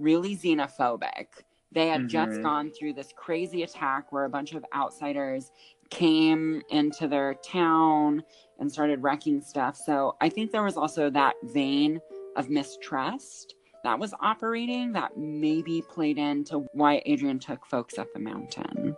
really 0.00 0.35
xenophobic. 0.35 1.26
They 1.73 1.88
had 1.88 2.02
mm-hmm. 2.02 2.09
just 2.09 2.43
gone 2.43 2.71
through 2.71 2.95
this 2.95 3.12
crazy 3.14 3.64
attack 3.64 4.12
where 4.12 4.25
a 4.25 4.31
bunch 4.31 4.54
of 4.54 4.64
outsiders 4.75 5.50
came 5.91 6.62
into 6.71 7.09
their 7.09 7.35
town 7.35 8.23
and 8.59 8.71
started 8.71 9.03
wrecking 9.03 9.41
stuff. 9.41 9.76
So 9.76 10.17
I 10.21 10.29
think 10.29 10.53
there 10.53 10.62
was 10.62 10.76
also 10.76 11.11
that 11.11 11.35
vein 11.43 12.00
of 12.37 12.50
mistrust 12.50 13.55
that 13.85 13.99
was 13.99 14.14
operating 14.21 14.93
that 14.93 15.17
maybe 15.17 15.83
played 15.83 16.19
into 16.19 16.67
why 16.73 17.03
Adrian 17.05 17.38
took 17.38 17.67
folks 17.67 17.99
up 17.99 18.12
the 18.14 18.21
mountain. 18.21 18.97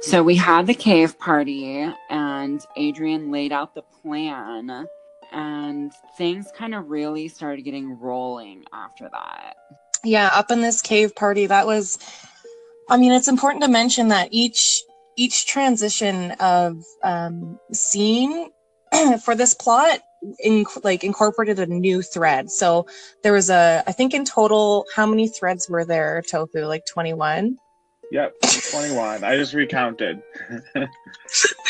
So 0.00 0.22
we 0.22 0.36
had 0.36 0.66
the 0.66 0.74
cave 0.74 1.18
party, 1.18 1.92
and 2.08 2.60
Adrian 2.76 3.32
laid 3.32 3.50
out 3.50 3.74
the 3.74 3.82
plan, 3.82 4.86
and 5.32 5.92
things 6.16 6.46
kind 6.54 6.74
of 6.74 6.88
really 6.88 7.28
started 7.28 7.62
getting 7.62 7.98
rolling 7.98 8.64
after 8.72 9.08
that 9.10 9.56
yeah 10.04 10.30
up 10.32 10.50
in 10.50 10.60
this 10.60 10.80
cave 10.80 11.14
party 11.14 11.46
that 11.46 11.66
was 11.66 11.98
i 12.88 12.96
mean 12.96 13.12
it's 13.12 13.28
important 13.28 13.62
to 13.62 13.70
mention 13.70 14.08
that 14.08 14.28
each 14.30 14.82
each 15.18 15.46
transition 15.46 16.30
of 16.40 16.82
um, 17.02 17.58
scene 17.72 18.50
for 19.24 19.34
this 19.34 19.54
plot 19.54 20.00
in, 20.40 20.64
like 20.82 21.04
incorporated 21.04 21.58
a 21.58 21.66
new 21.66 22.02
thread 22.02 22.50
so 22.50 22.86
there 23.22 23.32
was 23.32 23.50
a 23.50 23.84
i 23.86 23.92
think 23.92 24.14
in 24.14 24.24
total 24.24 24.84
how 24.94 25.06
many 25.06 25.28
threads 25.28 25.68
were 25.68 25.84
there 25.84 26.22
tophu 26.22 26.66
like 26.66 26.84
21 26.86 27.56
Yep, 28.10 28.40
21. 28.70 29.22
I 29.22 29.36
just 29.36 29.52
recounted. 29.52 30.22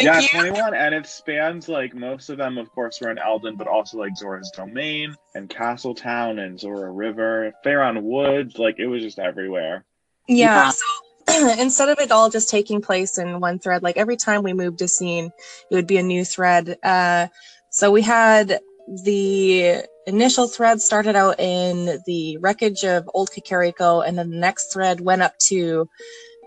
yeah, 0.00 0.21
you. 0.21 0.28
21, 0.28 0.73
and 0.73 0.95
it 0.95 1.07
spans 1.07 1.69
like 1.69 1.95
most 1.95 2.31
of 2.31 2.38
them, 2.38 2.59
of 2.59 2.71
course, 2.71 3.00
were 3.00 3.11
in 3.11 3.17
Eldin, 3.17 3.59
but 3.59 3.67
also 3.67 3.99
like 3.99 4.17
Zora's 4.17 4.52
Domain 4.55 5.17
and 5.35 5.50
Castletown 5.50 6.38
and 6.38 6.59
Zora 6.59 6.93
River, 6.93 7.52
Faron 7.67 8.02
Woods. 8.02 8.57
Like 8.57 8.78
it 8.78 8.87
was 8.87 9.02
just 9.02 9.19
everywhere. 9.19 9.85
Yeah. 10.28 10.71
So 10.71 10.85
instead 11.59 11.89
of 11.89 11.99
it 11.99 12.11
all 12.11 12.31
just 12.31 12.49
taking 12.49 12.81
place 12.81 13.19
in 13.19 13.41
one 13.41 13.59
thread, 13.59 13.83
like 13.83 13.97
every 13.97 14.17
time 14.17 14.43
we 14.43 14.53
moved 14.53 14.81
a 14.83 14.89
scene, 14.89 15.31
it 15.71 15.75
would 15.75 15.87
be 15.87 15.99
a 15.99 16.03
new 16.03 16.25
thread. 16.25 16.77
Uh, 16.83 17.29
so 17.71 17.91
we 17.91 18.03
had 18.03 18.61
the 19.05 19.83
initial 20.07 20.49
thread 20.49 20.81
started 20.81 21.15
out 21.15 21.39
in 21.39 21.99
the 22.07 22.39
wreckage 22.39 22.85
of 22.85 23.09
Old 23.13 23.31
Kakariko, 23.31 24.07
and 24.07 24.19
then 24.19 24.31
the 24.31 24.37
next 24.37 24.73
thread 24.73 25.01
went 25.01 25.23
up 25.23 25.37
to 25.49 25.89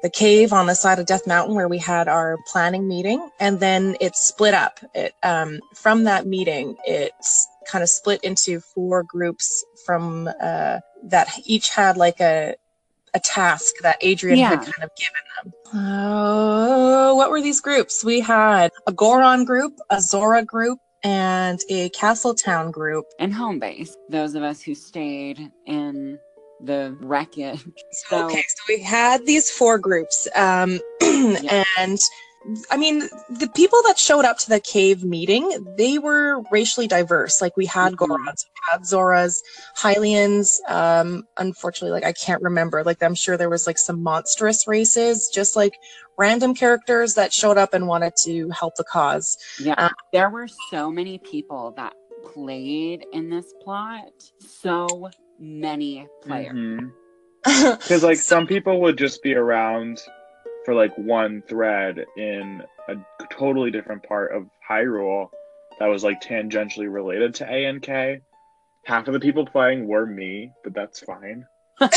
the 0.02 0.10
cave 0.10 0.52
on 0.52 0.66
the 0.66 0.74
side 0.74 0.98
of 0.98 1.06
Death 1.06 1.28
Mountain 1.28 1.56
where 1.56 1.68
we 1.68 1.78
had 1.78 2.08
our 2.08 2.38
planning 2.52 2.88
meeting, 2.88 3.30
and 3.40 3.60
then 3.60 3.96
it 4.02 4.16
split 4.16 4.56
up. 4.56 4.80
It 4.96 5.14
um, 5.22 5.60
from 5.76 6.06
that 6.06 6.26
meeting, 6.26 6.76
it 6.86 7.12
kind 7.68 7.84
of 7.84 7.90
split 7.90 8.24
into 8.24 8.60
four 8.60 9.04
groups 9.04 9.64
from 9.86 10.28
uh, 10.42 10.80
that 11.04 11.28
each 11.46 11.70
had 11.70 11.98
like 11.98 12.20
a 12.20 12.56
a 13.14 13.20
task 13.20 13.74
that 13.82 13.98
Adrian 14.02 14.40
yeah. 14.40 14.50
had 14.50 14.60
kind 14.60 14.84
of 14.84 14.90
given 14.96 15.54
them. 15.74 15.80
Uh, 15.82 17.14
what 17.14 17.30
were 17.30 17.42
these 17.42 17.62
groups? 17.62 18.04
We 18.04 18.20
had 18.20 18.72
a 18.88 18.92
Goron 18.92 19.46
group, 19.46 19.74
a 19.90 20.02
Zora 20.02 20.44
group, 20.44 20.80
and 21.04 21.60
a 21.70 21.90
Castletown 21.90 22.72
group. 22.72 23.06
And 23.20 23.34
home 23.34 23.60
base. 23.60 23.96
Those 24.10 24.36
of 24.36 24.44
us 24.44 24.62
who 24.62 24.76
stayed 24.76 25.52
in 25.66 26.20
the 26.64 26.96
wreckage. 27.00 27.64
So, 28.10 28.26
okay, 28.26 28.44
so 28.48 28.64
we 28.68 28.82
had 28.82 29.26
these 29.26 29.50
four 29.50 29.78
groups, 29.78 30.28
um, 30.36 30.80
yeah. 31.02 31.64
and 31.78 31.98
I 32.72 32.78
mean, 32.78 33.02
the 33.30 33.50
people 33.56 33.80
that 33.86 34.00
showed 34.00 34.26
up 34.26 34.40
to 34.40 34.50
the 34.50 34.60
cave 34.60 35.04
meeting, 35.04 35.76
they 35.78 36.00
were 36.00 36.42
racially 36.52 36.88
diverse. 36.88 37.42
Like 37.42 37.56
we 37.56 37.66
had 37.66 37.94
mm-hmm. 37.94 38.12
Gorons, 38.12 38.46
we 38.46 38.72
had 38.72 38.82
Zoras, 38.82 39.40
Hylians. 39.78 40.58
Um, 40.68 41.24
unfortunately, 41.38 41.92
like 41.92 42.04
I 42.04 42.14
can't 42.14 42.42
remember. 42.42 42.84
Like 42.84 43.04
I'm 43.04 43.16
sure 43.16 43.38
there 43.38 43.50
was 43.50 43.68
like 43.68 43.78
some 43.78 44.02
monstrous 44.02 44.68
races, 44.68 45.30
just 45.32 45.56
like 45.56 45.74
random 46.18 46.56
characters 46.56 47.14
that 47.14 47.32
showed 47.32 47.58
up 47.58 47.74
and 47.74 47.88
wanted 47.88 48.14
to 48.24 48.50
help 48.50 48.76
the 48.76 48.86
cause. 48.86 49.38
Yeah, 49.60 49.76
um, 49.78 49.92
there 50.12 50.30
were 50.30 50.48
so 50.72 50.92
many 50.92 51.20
people 51.20 51.74
that 51.78 51.94
played 52.34 53.06
in 53.14 53.30
this 53.30 53.54
plot. 53.64 54.12
So 54.40 55.10
many 55.40 56.08
players. 56.24 56.82
Because 57.44 57.80
mm-hmm. 57.80 58.06
like 58.06 58.18
so, 58.18 58.36
some 58.36 58.46
people 58.46 58.82
would 58.82 59.00
just 59.00 59.24
be 59.24 59.34
around 59.34 60.00
for 60.66 60.74
like 60.74 60.96
one 60.98 61.44
thread 61.48 62.06
in 62.18 62.64
a 62.88 62.96
totally 63.32 63.72
different 63.72 64.04
part 64.04 64.34
of 64.34 64.48
Hyrule 64.70 65.30
that 65.80 65.88
was 65.88 66.04
like 66.04 66.22
tangentially 66.22 66.92
related 66.92 67.36
to 67.36 67.50
ANK. 67.50 68.22
Half 68.86 69.08
of 69.08 69.14
the 69.14 69.20
people 69.20 69.46
playing 69.46 69.88
were 69.88 70.06
me, 70.06 70.52
but 70.64 70.74
that's 70.74 71.00
fine. 71.00 71.46
yeah, 71.82 71.90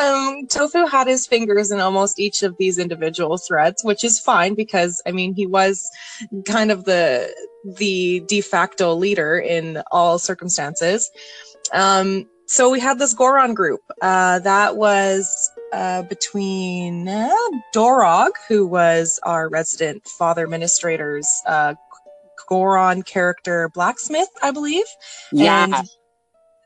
um, 0.00 0.46
Tophu 0.46 0.88
had 0.88 1.08
his 1.08 1.26
fingers 1.26 1.70
in 1.70 1.80
almost 1.80 2.20
each 2.20 2.42
of 2.42 2.56
these 2.58 2.78
individual 2.78 3.36
threads, 3.36 3.82
which 3.82 4.04
is 4.04 4.20
fine 4.20 4.54
because 4.54 5.02
I 5.06 5.12
mean 5.12 5.34
he 5.34 5.46
was 5.46 5.90
kind 6.46 6.70
of 6.70 6.84
the 6.84 7.32
the 7.76 8.22
de 8.28 8.40
facto 8.40 8.94
leader 8.94 9.38
in 9.38 9.82
all 9.90 10.18
circumstances. 10.18 11.10
Um, 11.72 12.26
so 12.46 12.70
we 12.70 12.78
had 12.78 13.00
this 13.00 13.12
Goron 13.12 13.54
group 13.54 13.80
uh, 14.02 14.38
that 14.40 14.76
was 14.76 15.50
uh, 15.72 16.02
between 16.02 17.08
uh, 17.08 17.30
Dorog, 17.74 18.30
who 18.48 18.66
was 18.66 19.18
our 19.22 19.48
resident 19.48 20.06
father 20.06 20.44
administrator's 20.44 21.28
uh, 21.46 21.74
Goron 22.48 23.02
character 23.02 23.70
blacksmith, 23.74 24.28
I 24.42 24.50
believe. 24.50 24.86
Yeah. 25.32 25.64
And 25.64 25.88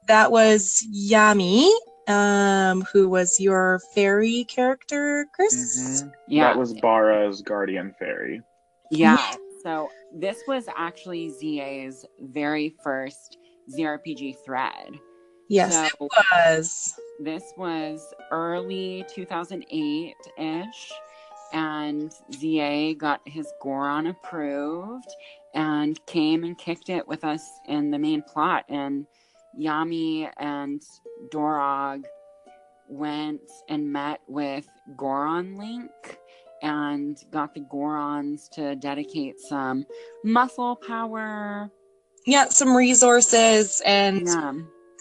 that 0.09 0.31
was 0.31 0.87
Yami, 0.95 1.71
um, 2.09 2.83
who 2.93 3.09
was 3.09 3.41
your 3.41 3.81
fairy 3.95 4.45
character, 4.45 5.27
Chris. 5.35 6.03
Mhm. 6.03 6.13
Yeah. 6.29 6.45
That 6.49 6.59
was 6.59 6.75
Bara's 6.75 7.43
guardian 7.43 7.95
fairy. 7.99 8.43
Yeah. 8.91 9.35
So 9.63 9.89
this 10.13 10.43
was 10.49 10.67
actually 10.77 11.31
ZA's 11.31 12.05
very 12.21 12.75
first 12.83 13.39
ZRPG 13.71 14.37
thread. 14.45 14.99
Yes, 15.51 15.75
So- 15.75 16.07
it 16.07 16.11
was. 16.47 16.95
This 17.19 17.43
was 17.57 18.15
early 18.31 19.05
2008 19.13 20.15
ish, 20.39 20.93
and 21.53 22.13
ZA 22.33 22.95
got 22.95 23.21
his 23.27 23.53
Goron 23.61 24.07
approved 24.07 25.09
and 25.53 26.05
came 26.07 26.45
and 26.45 26.57
kicked 26.57 26.89
it 26.89 27.07
with 27.07 27.25
us 27.25 27.45
in 27.67 27.91
the 27.91 27.99
main 27.99 28.23
plot. 28.23 28.65
And 28.69 29.07
Yami 29.59 30.33
and 30.39 30.81
Dorog 31.33 32.05
went 32.89 33.41
and 33.69 33.93
met 33.93 34.21
with 34.29 34.69
Goron 34.97 35.57
Link 35.57 35.91
and 36.63 37.19
got 37.33 37.55
the 37.55 37.61
Gorons 37.61 38.49
to 38.51 38.77
dedicate 38.77 39.41
some 39.41 39.85
muscle 40.23 40.77
power. 40.77 41.71
Yeah, 42.25 42.45
some 42.47 42.77
resources, 42.77 43.83
and 43.85 44.27
Yeah. 44.27 44.53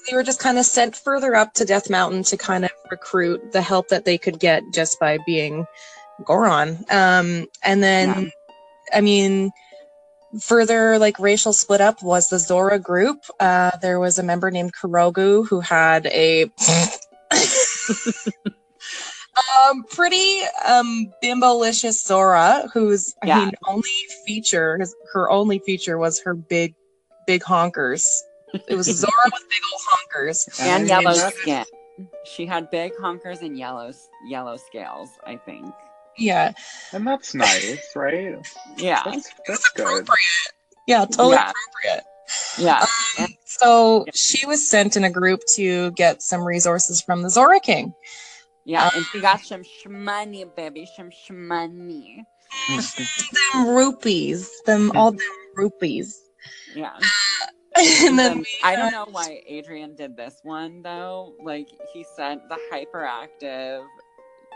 They 0.07 0.15
were 0.15 0.23
just 0.23 0.39
kind 0.39 0.57
of 0.57 0.65
sent 0.65 0.95
further 0.95 1.35
up 1.35 1.53
to 1.53 1.65
Death 1.65 1.89
Mountain 1.89 2.23
to 2.23 2.37
kind 2.37 2.65
of 2.65 2.71
recruit 2.91 3.51
the 3.51 3.61
help 3.61 3.89
that 3.89 4.05
they 4.05 4.17
could 4.17 4.39
get 4.39 4.63
just 4.73 4.99
by 4.99 5.17
being 5.25 5.65
Goron. 6.25 6.83
Um, 6.89 7.45
and 7.63 7.83
then, 7.83 8.23
Yeah. 8.23 8.29
I 8.91 9.01
mean, 9.01 9.51
further 10.41 10.97
like 10.99 11.19
racial 11.19 11.53
split 11.53 11.81
up 11.81 12.01
was 12.03 12.29
the 12.29 12.39
Zora 12.39 12.79
group. 12.79 13.19
Uh, 13.39 13.71
there 13.81 13.99
was 13.99 14.19
a 14.19 14.23
member 14.23 14.51
named 14.51 14.73
Kurogu 14.73 15.47
who 15.47 15.59
had 15.59 16.05
a 16.07 16.43
um, 19.69 19.83
pretty 19.89 20.41
um, 20.65 21.11
bimbolicious 21.23 22.05
Zora, 22.05 22.69
whose 22.73 23.15
I 23.23 23.25
mean 23.27 23.51
only 23.67 23.89
feature, 24.25 24.77
his, 24.79 24.95
her 25.13 25.29
only 25.29 25.59
feature 25.65 25.97
was 25.97 26.19
her 26.21 26.33
big, 26.33 26.75
big 27.25 27.41
honkers. 27.43 28.05
It 28.53 28.75
was 28.75 28.85
Zora 28.99 29.11
with 29.25 29.43
big 29.49 29.61
old 29.71 29.81
honkers. 29.89 30.59
and 30.61 30.87
yellow 30.87 31.11
mean, 31.11 31.31
skin. 31.31 31.65
She 32.25 32.45
had 32.45 32.69
big 32.71 32.93
honkers 33.01 33.41
and 33.41 33.57
yellow 33.57 33.91
yellow 34.27 34.57
scales, 34.57 35.09
I 35.25 35.35
think. 35.37 35.65
Yeah, 36.17 36.51
And 36.91 37.07
that's 37.07 37.33
nice, 37.33 37.93
right? 37.95 38.35
Yeah, 38.77 39.01
That's, 39.05 39.31
that's 39.47 39.69
good. 39.69 39.83
appropriate. 39.85 40.51
Yeah, 40.85 41.05
totally 41.05 41.35
Yeah. 41.35 41.51
appropriate. 41.51 42.03
yeah, 42.57 42.85
Um, 43.19 43.27
so 43.45 44.05
she 44.13 44.45
was 44.45 44.67
sent 44.69 44.97
in 44.97 45.05
a 45.05 45.09
group 45.09 45.39
to 45.55 45.91
get 45.91 46.21
some 46.21 46.41
resources 46.43 47.01
from 47.01 47.21
the 47.21 47.29
Zora 47.29 47.59
King. 47.61 47.93
yeah. 48.65 48.89
And 48.93 49.05
she 49.05 49.21
got 49.21 49.39
some 49.41 49.61
shmoney, 49.63 50.43
baby, 50.55 50.89
some 50.97 51.09
shmoney. 51.09 52.23
Them 53.53 53.67
rupees, 53.69 54.49
them 54.65 54.91
all 54.95 55.11
them 55.11 55.19
rupees. 55.55 56.19
Yeah. 56.75 56.97
And 57.77 58.17
then 58.17 58.45
I 58.63 58.75
don't 58.75 58.93
uh, 58.93 59.05
know 59.05 59.07
why 59.11 59.41
Adrian 59.47 59.95
did 59.95 60.17
this 60.17 60.39
one 60.43 60.81
though. 60.81 61.35
Like 61.43 61.67
he 61.93 62.05
sent 62.15 62.41
the 62.49 62.57
hyperactive 62.71 63.85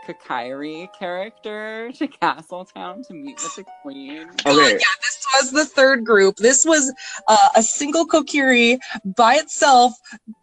Kokiri 0.06 0.88
character 0.98 1.90
to 1.92 2.06
Castletown 2.06 3.02
to 3.04 3.14
meet 3.14 3.40
with 3.42 3.56
the 3.56 3.64
queen. 3.82 4.28
Okay, 4.46 4.72
Yeah, 4.72 4.78
this 4.78 5.26
was 5.34 5.50
the 5.52 5.64
third 5.64 6.04
group. 6.04 6.36
This 6.36 6.64
was 6.64 6.92
uh, 7.28 7.48
a 7.56 7.62
single 7.62 8.06
Kokiri 8.06 8.78
by 9.16 9.36
itself 9.36 9.94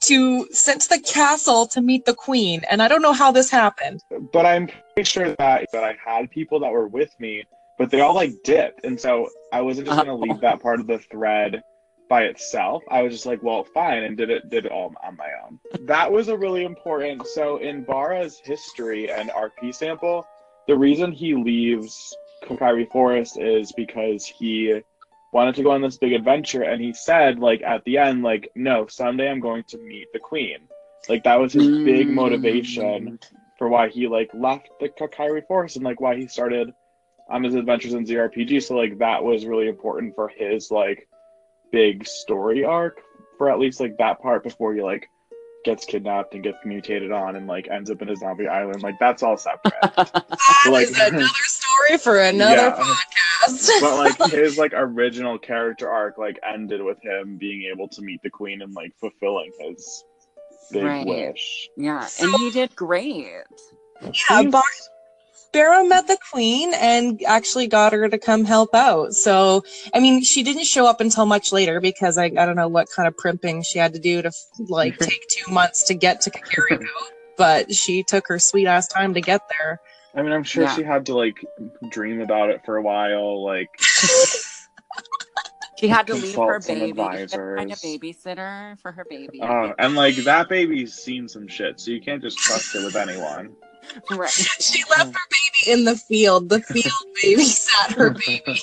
to 0.02 0.48
sent 0.52 0.82
to 0.82 0.90
the 0.90 1.00
castle 1.00 1.68
to 1.68 1.82
meet 1.82 2.06
the 2.06 2.16
queen. 2.16 2.62
And 2.70 2.82
I 2.82 2.88
don't 2.88 3.02
know 3.02 3.14
how 3.14 3.32
this 3.32 3.50
happened. 3.50 4.02
but 4.34 4.46
I'm 4.46 4.68
pretty 4.96 5.10
sure 5.10 5.36
that 5.36 5.68
that 5.72 5.84
I 5.84 5.96
had 6.04 6.32
people 6.32 6.60
that 6.62 6.72
were 6.72 6.88
with 6.88 7.14
me, 7.20 7.44
but 7.78 7.92
they 7.92 8.02
all 8.02 8.16
like 8.16 8.32
dipped, 8.44 8.84
and 8.84 9.00
so 9.00 9.30
I 9.54 9.62
wasn't 9.62 9.88
just 9.88 9.98
gonna 9.98 10.16
leave 10.16 10.42
that 10.42 10.62
part 10.62 10.80
of 10.80 10.88
the 10.88 11.00
thread 11.00 11.62
by 12.12 12.24
itself. 12.24 12.84
I 12.92 13.02
was 13.04 13.14
just 13.14 13.26
like, 13.26 13.42
well, 13.42 13.64
fine, 13.64 14.04
and 14.04 14.18
did 14.18 14.30
it 14.30 14.50
did 14.50 14.66
it 14.66 14.72
all 14.74 14.94
on 15.02 15.16
my 15.16 15.30
own. 15.46 15.62
That 15.88 16.12
was 16.12 16.28
a 16.28 16.38
really 16.38 16.66
important. 16.66 17.26
So 17.26 17.56
in 17.56 17.86
Bara's 17.86 18.38
history 18.44 19.10
and 19.10 19.30
RP 19.30 19.74
sample, 19.74 20.28
the 20.68 20.78
reason 20.78 21.14
he 21.14 21.36
leaves 21.36 22.14
Kokiri 22.44 22.92
Forest 22.92 23.40
is 23.40 23.72
because 23.72 24.26
he 24.26 24.82
wanted 25.32 25.56
to 25.56 25.64
go 25.64 25.72
on 25.72 25.82
this 25.82 25.98
big 25.98 26.12
adventure, 26.12 26.64
and 26.64 26.82
he 26.82 26.92
said 26.92 27.40
like 27.40 27.62
at 27.64 27.82
the 27.86 27.98
end, 27.98 28.24
like, 28.24 28.52
no, 28.56 28.88
someday 28.88 29.30
I'm 29.30 29.40
going 29.40 29.64
to 29.70 29.78
meet 29.78 30.08
the 30.12 30.20
queen. 30.20 30.58
Like 31.08 31.24
that 31.24 31.40
was 31.40 31.54
his 31.54 31.70
big 31.86 32.10
Mm. 32.10 32.14
motivation 32.14 33.20
for 33.58 33.70
why 33.70 33.88
he 33.88 34.10
like 34.10 34.30
left 34.34 34.68
the 34.82 34.90
Kokiri 34.90 35.48
Forest 35.48 35.78
and 35.78 35.86
like 35.86 36.02
why 36.02 36.18
he 36.18 36.28
started 36.28 36.74
on 37.30 37.42
his 37.42 37.56
adventures 37.56 37.94
in 37.94 38.06
ZRPG. 38.06 38.62
So 38.64 38.76
like 38.76 38.98
that 38.98 39.24
was 39.24 39.46
really 39.46 39.70
important 39.70 40.14
for 40.14 40.28
his 40.28 40.72
like 40.72 41.08
big 41.72 42.06
story 42.08 42.64
arc 42.64 43.02
for 43.38 43.50
at 43.50 43.60
least 43.60 43.80
like 43.80 43.98
that 43.98 44.22
part 44.22 44.44
before 44.44 44.74
he 44.74 44.82
like 44.82 45.10
gets 45.64 45.86
kidnapped 45.86 46.34
and 46.34 46.44
gets 46.44 46.58
mutated 46.66 47.12
on 47.12 47.36
and 47.36 47.46
like 47.48 47.68
ends 47.70 47.92
up 47.92 48.02
in 48.02 48.10
a 48.10 48.16
zombie 48.16 48.48
island. 48.48 48.82
Like 48.84 48.96
that's 49.00 49.24
all 49.24 49.38
separate. 49.38 49.74
That 49.96 50.70
Like- 50.72 50.90
is 50.90 51.00
another 51.00 51.24
story 51.46 51.98
for 52.00 52.20
another 52.20 52.56
Yeah. 52.56 52.76
podcast. 53.48 53.82
but 53.82 53.98
like 54.20 54.32
his 54.32 54.58
like 54.58 54.74
original 54.76 55.38
character 55.40 55.90
arc 55.90 56.18
like 56.18 56.40
ended 56.48 56.82
with 56.84 57.02
him 57.04 57.38
being 57.38 57.70
able 57.72 57.88
to 57.90 58.02
meet 58.02 58.22
the 58.24 58.30
queen 58.30 58.62
and 58.62 58.74
like 58.74 58.94
fulfilling 59.00 59.52
his 59.60 60.04
big 60.72 60.84
Right. 60.84 61.06
wish. 61.06 61.70
Yeah, 61.78 62.08
and 62.22 62.34
he 62.36 62.52
did 62.52 62.76
great. 62.76 63.28
yeah, 64.30 64.44
Bar- 64.44 64.62
Bara 65.54 65.86
met 65.86 66.08
the 66.08 66.18
queen 66.32 66.74
and 66.76 67.22
actually 67.28 67.68
got 67.68 67.92
her 67.94 68.08
to 68.08 68.18
come 68.18 68.46
help 68.46 68.74
out. 68.74 69.14
So, 69.14 69.64
I 69.94 70.00
mean, 70.00 70.24
she 70.24 70.44
didn't 70.44 70.64
show 70.66 70.86
up 70.88 71.02
until 71.02 71.26
much 71.26 71.52
later 71.52 71.82
because 71.82 72.18
I, 72.18 72.26
I 72.26 72.46
don't 72.46 72.56
know 72.56 72.70
what 72.70 72.88
kind 72.90 73.08
of 73.08 73.18
primping 73.18 73.62
she 73.64 73.78
had 73.78 73.94
to 73.94 74.00
do 74.00 74.22
to 74.22 74.32
like 74.70 74.98
take 75.00 75.22
two 75.30 75.52
months 75.52 75.84
to 75.88 75.94
get 75.94 76.22
to 76.22 76.32
Kakariko. 76.32 76.86
But 77.38 77.74
she 77.74 78.04
took 78.04 78.28
her 78.28 78.40
sweet 78.40 78.68
ass 78.68 78.88
time 78.88 79.14
to 79.14 79.22
get 79.22 79.42
there. 79.58 79.82
I 80.16 80.22
mean, 80.22 80.32
I'm 80.32 80.44
sure 80.44 80.64
Yeah. 80.64 80.76
she 80.76 80.84
had 80.84 81.06
to 81.08 81.16
like 81.16 81.36
dream 81.90 82.22
about 82.22 82.50
it 82.50 82.62
for 82.66 82.78
a 82.78 82.82
while. 82.82 83.44
Like, 83.44 83.70
She 85.78 85.88
had 85.88 86.06
to 86.08 86.14
leave 86.14 86.36
her 86.36 86.60
baby. 86.60 86.94
She 86.94 87.02
had 87.02 87.30
to 87.30 87.56
find 87.58 87.72
a 87.72 87.76
babysitter 87.76 88.80
for 88.82 88.92
her 88.92 89.06
baby. 89.10 89.42
uh, 89.42 89.74
and 89.80 89.96
like 89.96 90.16
that 90.18 90.48
baby's 90.48 90.94
seen 90.94 91.28
some 91.28 91.48
shit, 91.48 91.80
so 91.80 91.90
you 91.92 92.00
can't 92.00 92.22
just 92.22 92.38
trust 92.38 92.76
it 92.76 92.84
with 92.86 92.96
anyone. 92.96 93.56
Right. 94.12 94.30
She 94.60 94.84
left 94.90 95.14
her 95.14 95.28
baby 95.30 95.72
in 95.72 95.86
the 95.86 95.96
field. 95.96 96.50
The 96.50 96.60
field 96.74 96.94
baby 97.22 97.44
sat 97.44 97.92
her 97.94 98.10
baby. 98.28 98.62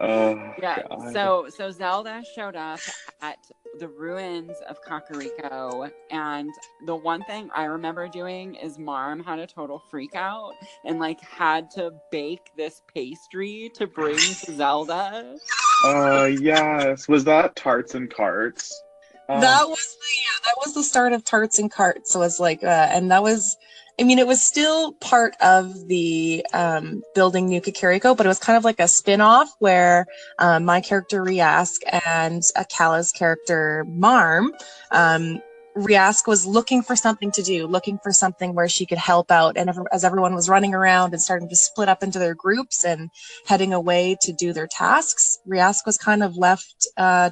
Oh, 0.00 0.54
Yeah. 0.60 0.82
God. 0.88 1.12
So 1.12 1.46
so 1.48 1.70
Zelda 1.70 2.22
showed 2.34 2.56
up 2.56 2.80
at 3.20 3.38
the 3.78 3.88
ruins 3.88 4.56
of 4.68 4.78
Kakariko, 4.82 5.90
and 6.10 6.50
the 6.86 6.96
one 6.96 7.22
thing 7.24 7.50
I 7.54 7.64
remember 7.64 8.08
doing 8.08 8.54
is 8.56 8.78
Marm 8.78 9.22
had 9.22 9.38
a 9.38 9.46
total 9.46 9.78
freak 9.90 10.14
out 10.14 10.52
and 10.84 10.98
like 10.98 11.20
had 11.20 11.70
to 11.72 11.92
bake 12.10 12.50
this 12.56 12.82
pastry 12.92 13.70
to 13.76 13.86
bring 13.86 14.16
to 14.16 14.54
Zelda. 14.56 15.36
Uh, 15.84 16.28
yes. 16.40 17.08
Was 17.08 17.24
that 17.24 17.56
tarts 17.56 17.94
and 17.94 18.10
carts? 18.12 18.82
Uh, 19.28 19.40
that 19.40 19.68
was 19.68 19.96
the 20.00 20.06
yeah, 20.20 20.44
that 20.44 20.54
was 20.64 20.74
the 20.74 20.82
start 20.82 21.12
of 21.12 21.24
tarts 21.24 21.58
and 21.58 21.70
carts 21.70 22.14
was 22.14 22.40
like 22.40 22.62
uh, 22.64 22.88
and 22.90 23.10
that 23.10 23.22
was 23.22 23.56
i 24.00 24.02
mean 24.02 24.18
it 24.18 24.26
was 24.26 24.42
still 24.42 24.92
part 24.94 25.34
of 25.40 25.88
the 25.88 26.44
um, 26.52 27.02
building 27.14 27.46
new 27.46 27.60
kakariko 27.60 28.16
but 28.16 28.26
it 28.26 28.28
was 28.28 28.38
kind 28.38 28.56
of 28.56 28.64
like 28.64 28.80
a 28.80 28.88
spin-off 28.88 29.50
where 29.58 30.06
um, 30.38 30.64
my 30.64 30.80
character 30.80 31.22
riask 31.22 31.80
and 32.04 32.42
akala's 32.56 33.12
character 33.12 33.84
marm 33.88 34.52
um, 34.90 35.40
Riask 35.74 36.26
was 36.26 36.44
looking 36.46 36.82
for 36.82 36.96
something 36.96 37.30
to 37.32 37.42
do, 37.42 37.66
looking 37.66 37.98
for 38.02 38.12
something 38.12 38.54
where 38.54 38.68
she 38.68 38.84
could 38.84 38.98
help 38.98 39.30
out. 39.30 39.56
And 39.56 39.70
as 39.90 40.04
everyone 40.04 40.34
was 40.34 40.48
running 40.48 40.74
around 40.74 41.14
and 41.14 41.22
starting 41.22 41.48
to 41.48 41.56
split 41.56 41.88
up 41.88 42.02
into 42.02 42.18
their 42.18 42.34
groups 42.34 42.84
and 42.84 43.10
heading 43.46 43.72
away 43.72 44.16
to 44.20 44.32
do 44.32 44.52
their 44.52 44.66
tasks, 44.66 45.38
Riask 45.48 45.86
was 45.86 45.96
kind 45.96 46.22
of 46.22 46.36
left 46.36 46.86
uh, 46.98 47.30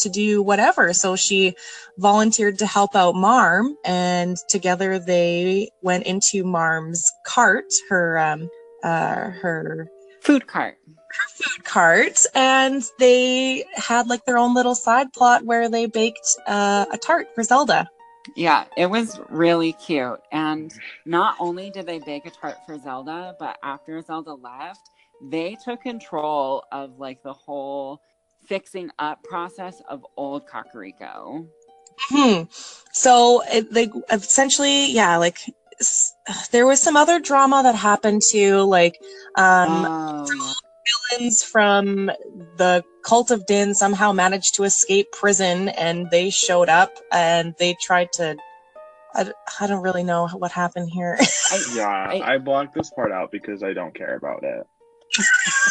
to 0.00 0.08
do 0.08 0.42
whatever. 0.42 0.92
So 0.92 1.16
she 1.16 1.54
volunteered 1.98 2.58
to 2.58 2.66
help 2.66 2.94
out 2.94 3.14
Marm, 3.14 3.76
and 3.84 4.36
together 4.48 4.98
they 4.98 5.70
went 5.82 6.04
into 6.04 6.44
Marm's 6.44 7.10
cart, 7.26 7.66
her 7.88 8.18
um, 8.18 8.48
uh, 8.82 9.30
her 9.30 9.90
Food 10.20 10.46
cart. 10.46 10.76
Her 10.86 11.28
food 11.28 11.64
cart, 11.64 12.24
and 12.34 12.82
they 12.98 13.64
had 13.74 14.06
like 14.06 14.24
their 14.26 14.38
own 14.38 14.54
little 14.54 14.74
side 14.74 15.12
plot 15.12 15.44
where 15.44 15.68
they 15.68 15.86
baked 15.86 16.36
uh, 16.46 16.86
a 16.92 16.98
tart 16.98 17.28
for 17.34 17.42
Zelda. 17.42 17.88
Yeah, 18.36 18.66
it 18.76 18.86
was 18.86 19.18
really 19.28 19.72
cute. 19.72 20.20
And 20.30 20.72
not 21.06 21.36
only 21.40 21.70
did 21.70 21.86
they 21.86 21.98
bake 21.98 22.26
a 22.26 22.30
tart 22.30 22.58
for 22.66 22.78
Zelda, 22.78 23.34
but 23.38 23.58
after 23.62 24.00
Zelda 24.02 24.34
left, 24.34 24.90
they 25.22 25.56
took 25.64 25.82
control 25.82 26.64
of 26.70 26.98
like 26.98 27.22
the 27.22 27.32
whole 27.32 28.00
fixing 28.46 28.90
up 28.98 29.22
process 29.24 29.80
of 29.88 30.04
old 30.16 30.46
Kakariko. 30.48 31.46
Hmm. 32.08 32.42
So 32.92 33.42
it, 33.52 33.72
they 33.72 33.90
essentially, 34.10 34.90
yeah, 34.92 35.16
like 35.18 35.38
s- 35.80 36.12
there 36.50 36.66
was 36.66 36.80
some 36.80 36.96
other 36.96 37.20
drama 37.20 37.62
that 37.62 37.74
happened 37.74 38.22
too, 38.28 38.62
like 38.62 38.98
um, 39.36 39.86
oh, 39.86 40.54
villains 41.10 41.42
from 41.44 42.06
the 42.56 42.82
cult 43.04 43.30
of 43.30 43.44
Din 43.46 43.74
somehow 43.74 44.12
managed 44.12 44.54
to 44.56 44.64
escape 44.64 45.06
prison, 45.12 45.68
and 45.70 46.10
they 46.10 46.30
showed 46.30 46.68
up 46.68 46.90
and 47.12 47.54
they 47.58 47.74
tried 47.80 48.12
to. 48.14 48.36
I 49.14 49.66
don't 49.66 49.82
really 49.82 50.04
know 50.04 50.28
what 50.28 50.52
happened 50.52 50.88
here. 50.90 51.16
I, 51.50 51.60
Yeah, 51.74 51.88
I- 51.88 52.34
I 52.34 52.38
blocked 52.38 52.74
this 52.74 52.90
part 52.90 53.10
out 53.12 53.30
because 53.32 53.62
I 53.62 53.72
don't 53.72 53.94
care 53.94 54.16
about 54.16 54.42
it. 54.44 54.66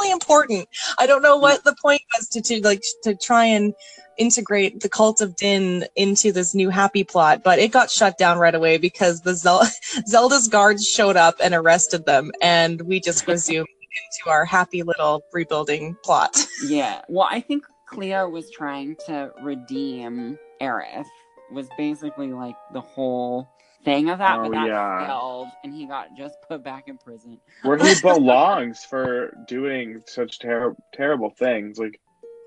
really 0.00 0.12
important. 0.12 0.68
I 0.98 1.06
don't 1.06 1.22
know 1.22 1.36
what 1.36 1.64
the 1.64 1.74
point 1.80 2.02
was 2.16 2.28
to, 2.28 2.40
to 2.42 2.60
like 2.62 2.82
to 3.02 3.14
try 3.14 3.44
and 3.44 3.74
integrate 4.18 4.80
the 4.80 4.88
cult 4.88 5.20
of 5.20 5.36
Din 5.36 5.84
into 5.94 6.32
this 6.32 6.54
new 6.54 6.70
happy 6.70 7.04
plot, 7.04 7.42
but 7.44 7.58
it 7.58 7.70
got 7.72 7.90
shut 7.90 8.16
down 8.18 8.38
right 8.38 8.54
away 8.54 8.78
because 8.78 9.20
the 9.20 9.34
Zel- 9.34 9.66
Zelda's 10.06 10.48
guards 10.48 10.86
showed 10.86 11.16
up 11.16 11.36
and 11.42 11.54
arrested 11.54 12.06
them, 12.06 12.32
and 12.40 12.80
we 12.82 13.00
just 13.00 13.26
resumed 13.28 13.68
into 13.68 14.30
our 14.30 14.44
happy 14.44 14.82
little 14.82 15.22
rebuilding 15.32 15.96
plot. 16.04 16.44
yeah. 16.66 17.02
Well, 17.08 17.28
I 17.30 17.40
think 17.40 17.64
Cleo 17.88 18.28
was 18.28 18.50
trying 18.50 18.96
to 19.06 19.30
redeem 19.42 20.38
Aerith, 20.60 21.06
was 21.52 21.68
basically 21.78 22.32
like 22.32 22.56
the 22.72 22.80
whole 22.80 23.48
thing 23.86 24.10
of 24.10 24.18
that, 24.18 24.38
Oh, 24.40 24.42
but 24.42 24.50
that 24.52 24.66
yeah. 24.66 25.06
failed 25.06 25.48
and 25.62 25.72
he 25.72 25.86
got 25.86 26.08
just 26.16 26.34
put 26.48 26.62
back 26.64 26.88
in 26.88 26.98
prison. 26.98 27.38
Where 27.62 27.78
he 27.78 27.94
belongs 28.02 28.84
for 28.84 29.32
doing 29.46 30.02
such 30.06 30.40
ter- 30.40 30.74
terrible 30.92 31.30
things. 31.30 31.78
Like, 31.78 31.98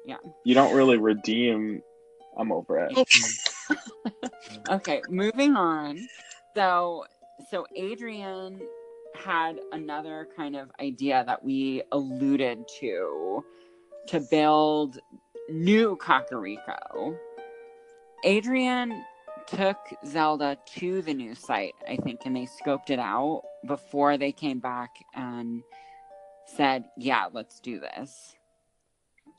Yeah. 0.06 0.18
you 0.44 0.54
don't 0.54 0.76
really 0.76 0.98
redeem. 0.98 1.82
I'm 2.38 2.52
over 2.52 2.78
it. 2.90 3.08
okay, 4.70 5.02
moving 5.10 5.56
on. 5.56 5.98
So, 6.56 7.06
so 7.50 7.66
Adrian 7.76 8.60
had 9.16 9.60
another 9.72 10.28
kind 10.36 10.56
of 10.58 10.70
idea 10.82 11.24
that 11.26 11.44
we 11.44 11.84
alluded 11.94 12.66
to 12.82 13.44
to 14.08 14.20
build 14.30 15.00
new 15.50 15.98
Kakariko. 15.98 17.18
Adrian 18.26 19.04
took 19.56 19.78
Zelda 20.06 20.58
to 20.78 21.02
the 21.02 21.14
new 21.14 21.36
site, 21.36 21.76
I 21.88 21.96
think, 21.98 22.22
and 22.26 22.36
they 22.36 22.48
scoped 22.48 22.90
it 22.90 23.00
out 23.00 23.44
before 23.66 24.18
they 24.18 24.32
came 24.32 24.60
back 24.60 24.90
and 25.14 25.64
said, 26.46 26.86
"Yeah, 26.98 27.28
let's 27.32 27.60
do 27.60 27.80
this." 27.80 28.36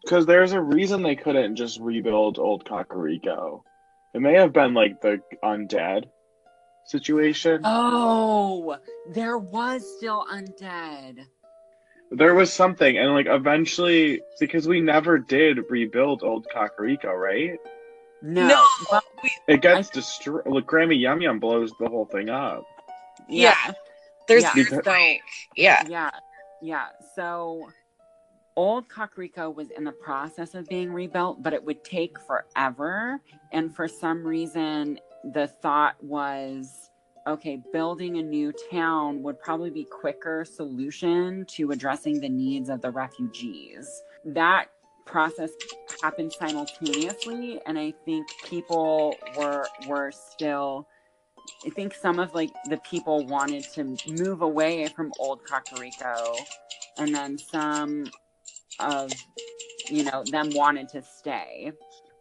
Because 0.02 0.26
there's 0.26 0.52
a 0.52 0.60
reason 0.60 1.02
they 1.02 1.16
couldn't 1.16 1.56
just 1.56 1.78
rebuild 1.80 2.38
old 2.38 2.64
Kakariko. 2.64 3.62
It 4.14 4.20
may 4.20 4.34
have 4.34 4.52
been 4.52 4.74
like 4.74 5.00
the 5.00 5.20
undead 5.42 6.04
situation. 6.84 7.62
Oh, 7.64 8.76
there 9.08 9.38
was 9.38 9.84
still 9.96 10.26
undead. 10.30 11.26
There 12.10 12.34
was 12.34 12.52
something, 12.52 12.98
and 12.98 13.12
like 13.12 13.26
eventually, 13.28 14.20
because 14.40 14.66
we 14.66 14.80
never 14.80 15.18
did 15.18 15.70
rebuild 15.70 16.24
old 16.24 16.48
Kakariko, 16.52 17.14
right? 17.14 17.58
No, 18.22 18.46
No, 18.48 18.66
well, 18.90 19.02
we, 19.22 19.30
It 19.48 19.62
gets 19.62 19.88
destroyed. 19.90 20.46
Like 20.46 20.66
Grammy 20.66 20.98
Yum 21.00 21.20
Yum 21.20 21.38
blows 21.38 21.72
the 21.80 21.88
whole 21.88 22.06
thing 22.06 22.28
up. 22.28 22.64
yeah. 23.28 23.54
there's 24.28 24.42
Yeah. 24.42 24.52
there's, 24.54 24.86
like 24.86 25.22
yeah. 25.56 25.82
Yeah, 25.88 26.10
yeah. 26.62 26.86
So 27.14 27.68
old 28.56 28.88
Kakariko 28.88 29.54
was 29.54 29.70
in 29.70 29.84
the 29.84 29.92
process 29.92 30.54
of 30.54 30.68
being 30.68 30.92
rebuilt, 30.92 31.42
but 31.42 31.52
it 31.52 31.64
would 31.64 31.82
take 31.84 32.18
forever. 32.20 33.20
And 33.52 33.74
for 33.74 33.88
some 33.88 34.24
reason, 34.26 34.98
the 35.32 35.46
thought 35.46 36.02
was 36.02 36.90
okay, 37.26 37.62
building 37.72 38.18
a 38.18 38.22
new 38.22 38.52
town 38.70 39.22
would 39.22 39.38
probably 39.38 39.70
be 39.70 39.84
quicker 39.84 40.44
solution 40.44 41.44
to 41.46 41.70
addressing 41.70 42.18
the 42.20 42.28
needs 42.28 42.68
of 42.70 42.80
the 42.80 42.90
refugees. 42.90 44.02
That 44.24 44.66
process 45.10 45.50
happened 46.02 46.32
simultaneously 46.32 47.60
and 47.66 47.78
I 47.78 47.92
think 48.04 48.26
people 48.44 49.16
were 49.36 49.66
were 49.88 50.10
still 50.12 50.86
I 51.66 51.70
think 51.70 51.94
some 51.94 52.18
of 52.18 52.34
like 52.34 52.50
the 52.68 52.78
people 52.78 53.26
wanted 53.26 53.64
to 53.74 53.96
move 54.08 54.42
away 54.42 54.86
from 54.88 55.12
old 55.18 55.40
Kakariko, 55.44 56.38
and 56.98 57.14
then 57.14 57.38
some 57.38 58.06
of 58.78 59.12
you 59.88 60.04
know 60.04 60.24
them 60.30 60.50
wanted 60.54 60.88
to 60.90 61.02
stay. 61.02 61.72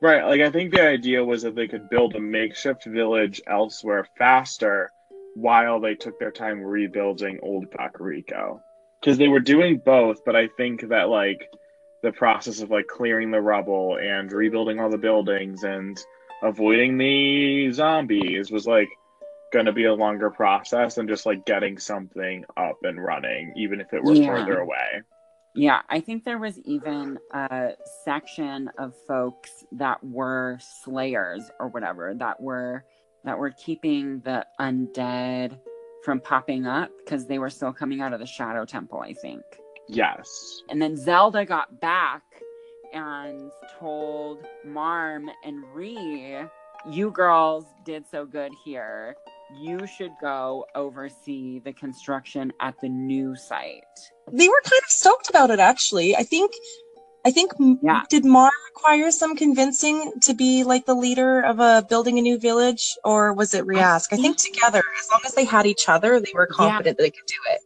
Right, 0.02 0.24
like 0.24 0.42
I 0.42 0.50
think 0.50 0.74
the 0.74 0.88
idea 0.88 1.24
was 1.24 1.44
that 1.44 1.56
they 1.56 1.68
could 1.68 1.90
build 1.90 2.16
a 2.16 2.20
makeshift 2.20 2.86
village 2.86 3.42
elsewhere 3.48 4.08
faster 4.18 4.92
while 5.36 5.80
they 5.80 5.96
took 5.96 6.20
their 6.20 6.32
time 6.32 6.62
rebuilding 6.62 7.40
old 7.44 7.70
Kakariko. 7.72 8.60
Because 9.00 9.18
they 9.18 9.28
were 9.28 9.40
doing 9.40 9.82
both, 9.84 10.26
but 10.26 10.36
I 10.36 10.50
think 10.58 10.90
that 10.90 11.10
like 11.10 11.50
the 12.04 12.12
process 12.12 12.62
of 12.62 12.70
like 12.70 12.88
clearing 12.88 13.32
the 13.32 13.42
rubble 13.42 13.98
and 13.98 14.32
rebuilding 14.32 14.80
all 14.80 14.90
the 14.90 14.98
buildings 14.98 15.64
and 15.64 15.98
avoiding 16.44 16.98
the 16.98 17.72
zombies 17.72 18.52
was 18.52 18.66
like 18.66 18.90
gonna 19.52 19.74
be 19.74 19.86
a 19.86 19.94
longer 19.94 20.30
process 20.30 20.96
than 20.96 21.08
just 21.08 21.26
like 21.26 21.46
getting 21.46 21.78
something 21.78 22.46
up 22.56 22.78
and 22.84 23.04
running, 23.04 23.52
even 23.58 23.82
if 23.82 23.94
it 23.94 24.04
were 24.04 24.14
Yeah. 24.14 24.28
further 24.28 24.60
away. 24.60 25.02
Yeah, 25.56 25.82
I 25.90 26.00
think 26.00 26.24
there 26.24 26.38
was 26.38 26.60
even 26.60 27.18
a 27.34 27.72
section 28.06 28.70
of 28.78 28.94
folks 29.08 29.66
that 29.74 30.02
were 30.04 30.58
slayers 30.62 31.50
or 31.60 31.68
whatever 31.70 32.14
that 32.16 32.40
were 32.40 32.86
that 33.26 33.38
were 33.38 33.52
keeping 33.52 34.22
the 34.22 34.46
undead 34.62 35.60
from 36.06 36.22
popping 36.22 36.66
up 36.66 36.90
because 37.00 37.28
they 37.28 37.40
were 37.40 37.50
still 37.50 37.74
coming 37.74 38.00
out 38.00 38.14
of 38.14 38.20
the 38.20 38.26
shadow 38.26 38.64
temple, 38.64 39.02
I 39.02 39.14
think. 39.14 39.44
Yes. 39.90 40.62
And 40.70 40.82
then 40.82 40.96
Zelda 40.96 41.46
got 41.46 41.82
back 41.82 42.22
and 42.94 43.52
told 43.80 44.46
Marm 44.64 45.30
and 45.44 45.64
Ree, 45.74 46.38
You 46.90 47.12
girls 47.12 47.66
did 47.86 48.06
so 48.10 48.26
good 48.26 48.52
here. 48.64 49.16
You 49.60 49.88
should 49.88 50.12
go 50.22 50.66
oversee 50.76 51.60
the 51.60 51.74
construction 51.74 52.54
at 52.60 52.80
the 52.82 52.90
new 52.90 53.36
site. 53.36 53.84
They 54.32 54.48
were 54.48 54.62
kind 54.64 54.82
of 54.84 54.90
stoked 54.90 55.30
about 55.30 55.50
it 55.50 55.60
actually. 55.60 56.16
I 56.16 56.24
think 56.24 56.52
I 57.26 57.32
think 57.32 57.52
Yeah. 57.82 58.04
did 58.10 58.24
Mar 58.26 58.52
require 58.74 59.12
some 59.12 59.36
convincing 59.36 60.14
to 60.22 60.34
be 60.34 60.64
like 60.64 60.86
the 60.86 60.94
leader 60.94 61.42
of 61.42 61.60
a 61.60 61.86
building 61.90 62.18
a 62.18 62.22
new 62.22 62.38
village 62.38 62.96
or 63.04 63.34
was 63.34 63.54
it 63.54 63.66
Riask? 63.66 64.14
I 64.14 64.16
think 64.18 64.38
together, 64.38 64.84
as 65.02 65.10
long 65.12 65.22
as 65.26 65.34
they 65.34 65.44
had 65.44 65.66
each 65.66 65.90
other, 65.90 66.20
they 66.20 66.32
were 66.34 66.48
confident 66.48 66.98
that 66.98 67.04
they 67.04 67.12
could 67.12 67.26
do 67.28 67.36
it. 67.52 67.60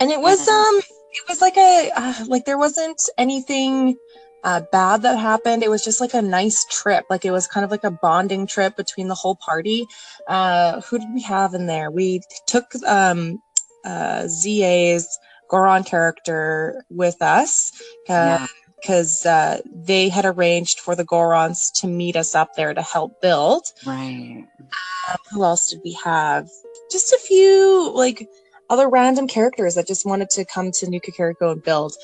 And 0.00 0.10
it 0.10 0.20
was 0.20 0.46
um 0.48 0.80
it 1.14 1.28
was 1.28 1.40
like 1.40 1.56
a 1.56 1.90
uh, 1.94 2.24
like 2.26 2.44
there 2.44 2.58
wasn't 2.58 3.00
anything 3.16 3.96
uh, 4.42 4.60
bad 4.72 5.02
that 5.02 5.18
happened. 5.18 5.62
It 5.62 5.70
was 5.70 5.82
just 5.82 6.00
like 6.00 6.14
a 6.14 6.22
nice 6.22 6.66
trip. 6.70 7.06
Like 7.08 7.24
it 7.24 7.30
was 7.30 7.46
kind 7.46 7.64
of 7.64 7.70
like 7.70 7.84
a 7.84 7.90
bonding 7.90 8.46
trip 8.46 8.76
between 8.76 9.08
the 9.08 9.14
whole 9.14 9.36
party. 9.36 9.86
Uh, 10.28 10.80
who 10.82 10.98
did 10.98 11.08
we 11.14 11.22
have 11.22 11.54
in 11.54 11.66
there? 11.66 11.90
We 11.90 12.20
took 12.46 12.66
um, 12.86 13.40
uh, 13.84 14.26
ZA's 14.28 15.18
Goron 15.48 15.84
character 15.84 16.84
with 16.90 17.20
us 17.22 17.72
because 18.06 19.24
uh, 19.24 19.60
they 19.72 20.08
had 20.08 20.26
arranged 20.26 20.80
for 20.80 20.94
the 20.94 21.04
Gorons 21.04 21.70
to 21.80 21.86
meet 21.86 22.16
us 22.16 22.34
up 22.34 22.54
there 22.54 22.74
to 22.74 22.82
help 22.82 23.20
build. 23.22 23.64
Right. 23.86 24.44
Um, 24.60 25.16
who 25.32 25.44
else 25.44 25.70
did 25.70 25.80
we 25.84 25.96
have? 26.04 26.48
Just 26.90 27.12
a 27.12 27.18
few 27.18 27.92
like 27.94 28.28
other 28.70 28.88
random 28.88 29.28
characters 29.28 29.74
that 29.74 29.86
just 29.86 30.06
wanted 30.06 30.30
to 30.30 30.44
come 30.44 30.70
to 30.72 30.88
New 30.88 31.00
Kakariko 31.00 31.52
and 31.52 31.62
build. 31.62 31.94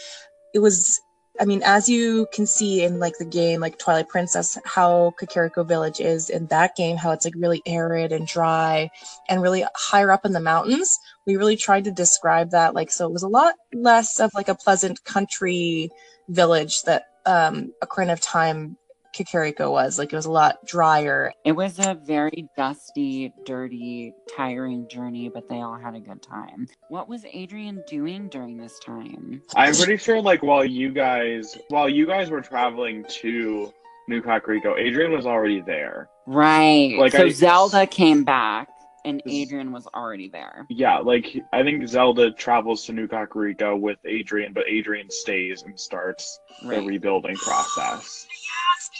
It 0.54 0.58
was, 0.58 1.00
I 1.40 1.44
mean, 1.44 1.62
as 1.64 1.88
you 1.88 2.26
can 2.32 2.46
see 2.46 2.82
in 2.82 2.98
like 2.98 3.16
the 3.18 3.24
game, 3.24 3.60
like 3.60 3.78
Twilight 3.78 4.08
Princess, 4.08 4.58
how 4.64 5.12
Kakariko 5.20 5.66
Village 5.66 6.00
is 6.00 6.28
in 6.28 6.46
that 6.46 6.76
game, 6.76 6.96
how 6.96 7.12
it's 7.12 7.24
like 7.24 7.34
really 7.36 7.62
arid 7.66 8.12
and 8.12 8.26
dry 8.26 8.90
and 9.28 9.42
really 9.42 9.64
higher 9.74 10.10
up 10.10 10.26
in 10.26 10.32
the 10.32 10.40
mountains. 10.40 10.98
We 11.26 11.36
really 11.36 11.56
tried 11.56 11.84
to 11.84 11.92
describe 11.92 12.50
that, 12.50 12.74
like, 12.74 12.90
so 12.90 13.06
it 13.06 13.12
was 13.12 13.22
a 13.22 13.28
lot 13.28 13.54
less 13.72 14.20
of 14.20 14.30
like 14.34 14.48
a 14.48 14.54
pleasant 14.54 15.02
country 15.04 15.90
village 16.28 16.82
that 16.82 17.04
um, 17.26 17.72
Ocarina 17.82 18.12
of 18.12 18.20
Time 18.20 18.76
Kakariko 19.14 19.70
was. 19.70 19.98
Like 19.98 20.12
it 20.12 20.16
was 20.16 20.26
a 20.26 20.30
lot 20.30 20.64
drier. 20.66 21.32
It 21.44 21.52
was 21.52 21.78
a 21.78 21.94
very 21.94 22.48
dusty, 22.56 23.32
dirty, 23.44 24.12
tiring 24.36 24.88
journey, 24.88 25.28
but 25.28 25.48
they 25.48 25.60
all 25.60 25.78
had 25.78 25.94
a 25.94 26.00
good 26.00 26.22
time. 26.22 26.68
What 26.88 27.08
was 27.08 27.24
Adrian 27.32 27.82
doing 27.88 28.28
during 28.28 28.56
this 28.56 28.78
time? 28.78 29.42
I'm 29.56 29.74
pretty 29.74 29.96
sure, 29.96 30.20
like, 30.20 30.42
while 30.42 30.64
you 30.64 30.90
guys, 30.92 31.56
while 31.68 31.88
you 31.88 32.06
guys 32.06 32.30
were 32.30 32.40
traveling 32.40 33.04
to 33.20 33.72
New 34.08 34.22
Kakariko, 34.22 34.78
Adrian 34.78 35.12
was 35.12 35.26
already 35.26 35.60
there. 35.60 36.08
Right. 36.26 36.96
Like, 36.98 37.12
so 37.12 37.24
I- 37.24 37.30
Zelda 37.30 37.86
came 37.86 38.24
back 38.24 38.68
and 39.04 39.22
Adrian 39.26 39.72
was 39.72 39.86
already 39.94 40.28
there. 40.28 40.66
Yeah, 40.68 40.98
like 40.98 41.34
I 41.54 41.62
think 41.62 41.88
Zelda 41.88 42.32
travels 42.32 42.84
to 42.84 42.92
New 42.92 43.06
Kakariko 43.08 43.78
with 43.80 43.98
Adrian, 44.04 44.52
but 44.52 44.64
Adrian 44.68 45.08
stays 45.10 45.62
and 45.62 45.78
starts 45.80 46.38
the 46.62 46.82
rebuilding 46.82 47.36
process. 47.36 48.26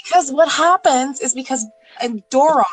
Because 0.05 0.33
what 0.33 0.49
happens 0.49 1.21
is 1.21 1.35
because 1.35 1.67
and 2.01 2.23
Dorog, 2.31 2.65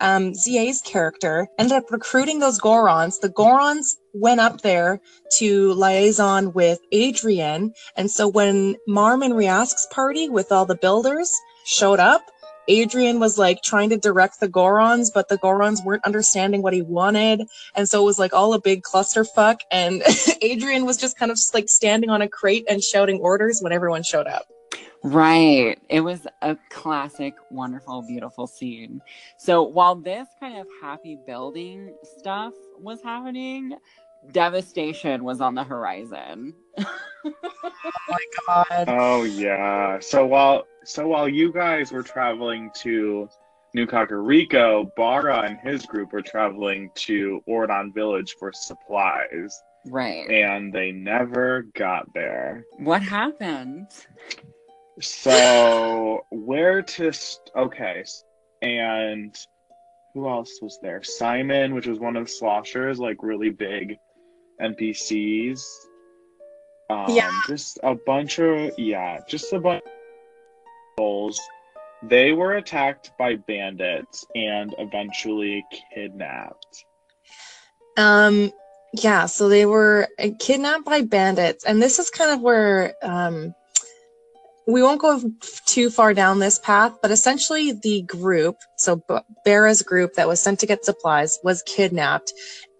um, 0.00 0.34
ZA's 0.34 0.80
character, 0.82 1.46
ended 1.58 1.76
up 1.76 1.90
recruiting 1.90 2.40
those 2.40 2.58
Gorons. 2.58 3.20
The 3.20 3.28
Gorons 3.28 3.96
went 4.12 4.40
up 4.40 4.62
there 4.62 5.00
to 5.38 5.72
liaison 5.74 6.52
with 6.52 6.80
Adrian. 6.90 7.72
And 7.96 8.10
so 8.10 8.28
when 8.28 8.76
Marm 8.86 9.22
and 9.22 9.34
Riask's 9.34 9.86
party 9.92 10.28
with 10.28 10.50
all 10.50 10.66
the 10.66 10.76
builders 10.76 11.30
showed 11.64 12.00
up, 12.00 12.22
Adrian 12.68 13.20
was 13.20 13.38
like 13.38 13.62
trying 13.62 13.90
to 13.90 13.96
direct 13.96 14.40
the 14.40 14.48
Gorons, 14.48 15.10
but 15.12 15.28
the 15.28 15.38
Gorons 15.38 15.84
weren't 15.84 16.04
understanding 16.04 16.62
what 16.62 16.72
he 16.72 16.82
wanted. 16.82 17.42
And 17.74 17.88
so 17.88 18.02
it 18.02 18.06
was 18.06 18.18
like 18.18 18.32
all 18.32 18.54
a 18.54 18.60
big 18.60 18.82
clusterfuck. 18.82 19.60
And 19.70 20.02
Adrian 20.42 20.84
was 20.86 20.96
just 20.96 21.18
kind 21.18 21.30
of 21.30 21.38
like 21.54 21.68
standing 21.68 22.10
on 22.10 22.22
a 22.22 22.28
crate 22.28 22.64
and 22.68 22.82
shouting 22.82 23.18
orders 23.20 23.60
when 23.60 23.72
everyone 23.72 24.02
showed 24.02 24.26
up. 24.26 24.46
Right. 25.04 25.78
It 25.88 26.00
was 26.00 26.26
a 26.42 26.56
classic, 26.70 27.34
wonderful, 27.50 28.02
beautiful 28.02 28.46
scene. 28.46 29.00
So 29.36 29.62
while 29.62 29.96
this 29.96 30.28
kind 30.38 30.58
of 30.58 30.66
happy 30.80 31.18
building 31.26 31.92
stuff 32.18 32.54
was 32.78 33.02
happening, 33.02 33.74
devastation 34.30 35.24
was 35.24 35.40
on 35.40 35.54
the 35.54 35.64
horizon. 35.64 36.54
Oh 37.84 37.90
my 38.08 38.18
god. 38.46 38.84
Oh 38.88 39.22
yeah. 39.22 40.00
So 40.00 40.26
while 40.26 40.66
so 40.84 41.06
while 41.08 41.28
you 41.28 41.52
guys 41.52 41.92
were 41.92 42.02
traveling 42.02 42.70
to 42.76 43.28
New 43.74 43.86
Kakariko, 43.86 44.94
Bara 44.96 45.40
and 45.42 45.58
his 45.60 45.86
group 45.86 46.12
were 46.12 46.22
traveling 46.22 46.90
to 46.96 47.40
Ordon 47.46 47.92
Village 47.92 48.36
for 48.38 48.52
supplies, 48.52 49.62
Right. 49.86 50.28
and 50.30 50.72
they 50.72 50.92
never 50.92 51.62
got 51.74 52.12
there. 52.14 52.64
What 52.78 53.02
happened? 53.02 53.88
So 55.00 56.26
where 56.30 56.82
to? 56.82 57.12
St- 57.12 57.50
okay, 57.56 58.04
and 58.60 59.34
who 60.14 60.28
else 60.28 60.60
was 60.60 60.78
there? 60.82 61.02
Simon, 61.02 61.74
which 61.74 61.86
was 61.86 61.98
one 61.98 62.16
of 62.16 62.26
Slosher's 62.28 62.98
like 62.98 63.22
really 63.22 63.50
big 63.50 63.96
NPCs. 64.60 65.62
Um, 66.90 67.06
Yeah. 67.08 67.30
Just 67.46 67.78
a 67.82 67.94
bunch 67.94 68.38
of 68.38 68.72
yeah, 68.78 69.20
just 69.26 69.52
a 69.54 69.58
bunch. 69.58 69.82
They 72.02 72.32
were 72.32 72.54
attacked 72.54 73.12
by 73.18 73.36
bandits 73.36 74.24
and 74.34 74.74
eventually 74.78 75.64
kidnapped. 75.94 76.84
Um, 77.96 78.50
yeah, 78.92 79.26
so 79.26 79.48
they 79.48 79.66
were 79.66 80.08
uh, 80.18 80.28
kidnapped 80.38 80.84
by 80.84 81.02
bandits, 81.02 81.64
and 81.64 81.80
this 81.80 81.98
is 81.98 82.10
kind 82.10 82.30
of 82.32 82.40
where 82.40 82.94
um, 83.02 83.54
we 84.66 84.82
won't 84.82 85.00
go 85.00 85.20
too 85.66 85.90
far 85.90 86.14
down 86.14 86.38
this 86.38 86.58
path, 86.58 86.94
but 87.02 87.10
essentially 87.10 87.72
the 87.72 88.02
group, 88.02 88.56
so 88.76 88.96
B- 89.08 89.18
Bara's 89.44 89.82
group 89.82 90.14
that 90.14 90.28
was 90.28 90.40
sent 90.40 90.60
to 90.60 90.66
get 90.66 90.84
supplies, 90.84 91.38
was 91.42 91.62
kidnapped 91.62 92.32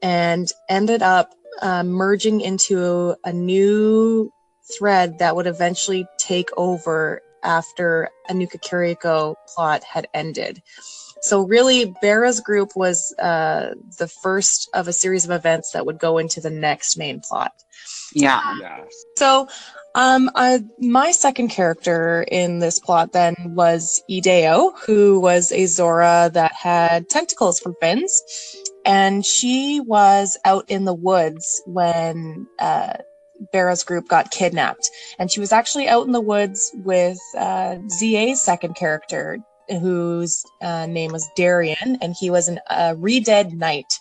and 0.03 0.53
ended 0.69 1.03
up 1.03 1.31
uh, 1.61 1.83
merging 1.83 2.41
into 2.41 3.15
a 3.25 3.33
new 3.33 4.31
thread 4.79 5.19
that 5.19 5.37
would 5.37 5.47
eventually 5.47 6.07
take 6.19 6.49
over 6.57 7.21
after 7.43 8.09
a 8.29 8.35
New 8.35 8.47
Kakariko 8.47 9.35
plot 9.55 9.83
had 9.85 10.07
ended. 10.15 10.63
So 11.23 11.47
really, 11.47 11.95
Bara's 12.03 12.41
group 12.41 12.71
was 12.75 13.15
uh, 13.19 13.75
the 13.99 14.09
first 14.09 14.69
of 14.75 14.89
a 14.89 14.93
series 14.93 15.25
of 15.25 15.31
events 15.31 15.71
that 15.71 15.87
would 15.87 15.99
go 15.99 16.19
into 16.19 16.41
the 16.41 16.51
next 16.51 16.97
main 16.99 17.21
plot. 17.21 17.53
Yeah. 18.13 18.41
Yes. 18.61 19.05
So, 19.17 19.49
um, 19.95 20.31
uh, 20.35 20.61
my 20.79 21.11
second 21.11 21.49
character 21.49 22.25
in 22.31 22.59
this 22.59 22.81
plot 22.81 23.13
then 23.13 23.35
was 23.55 24.03
Ideo, 24.11 24.73
who 24.85 25.21
was 25.21 25.53
a 25.53 25.67
Zora 25.67 26.31
that 26.33 26.53
had 26.55 27.09
tentacles 27.11 27.61
for 27.61 27.75
fins, 27.81 28.23
and 28.87 29.25
she 29.25 29.81
was 29.81 30.39
out 30.45 30.65
in 30.69 30.87
the 30.87 30.95
woods 30.95 31.63
when 31.67 32.47
uh, 32.59 32.95
Bara's 33.53 33.85
group 33.85 34.09
got 34.09 34.31
kidnapped, 34.31 34.89
and 35.19 35.31
she 35.31 35.41
was 35.41 35.53
actually 35.53 35.89
out 35.89 36.07
in 36.07 36.13
the 36.13 36.21
woods 36.21 36.71
with 36.85 37.19
uh, 37.37 37.77
ZA's 37.89 38.43
second 38.43 38.75
character, 38.75 39.39
whose 39.69 40.45
uh, 40.61 40.87
name 40.87 41.13
was 41.13 41.29
Darian, 41.37 41.99
and 42.01 42.15
he 42.19 42.31
was 42.31 42.51
uh, 42.71 42.95
re-dead 42.99 43.53
knight, 43.53 43.93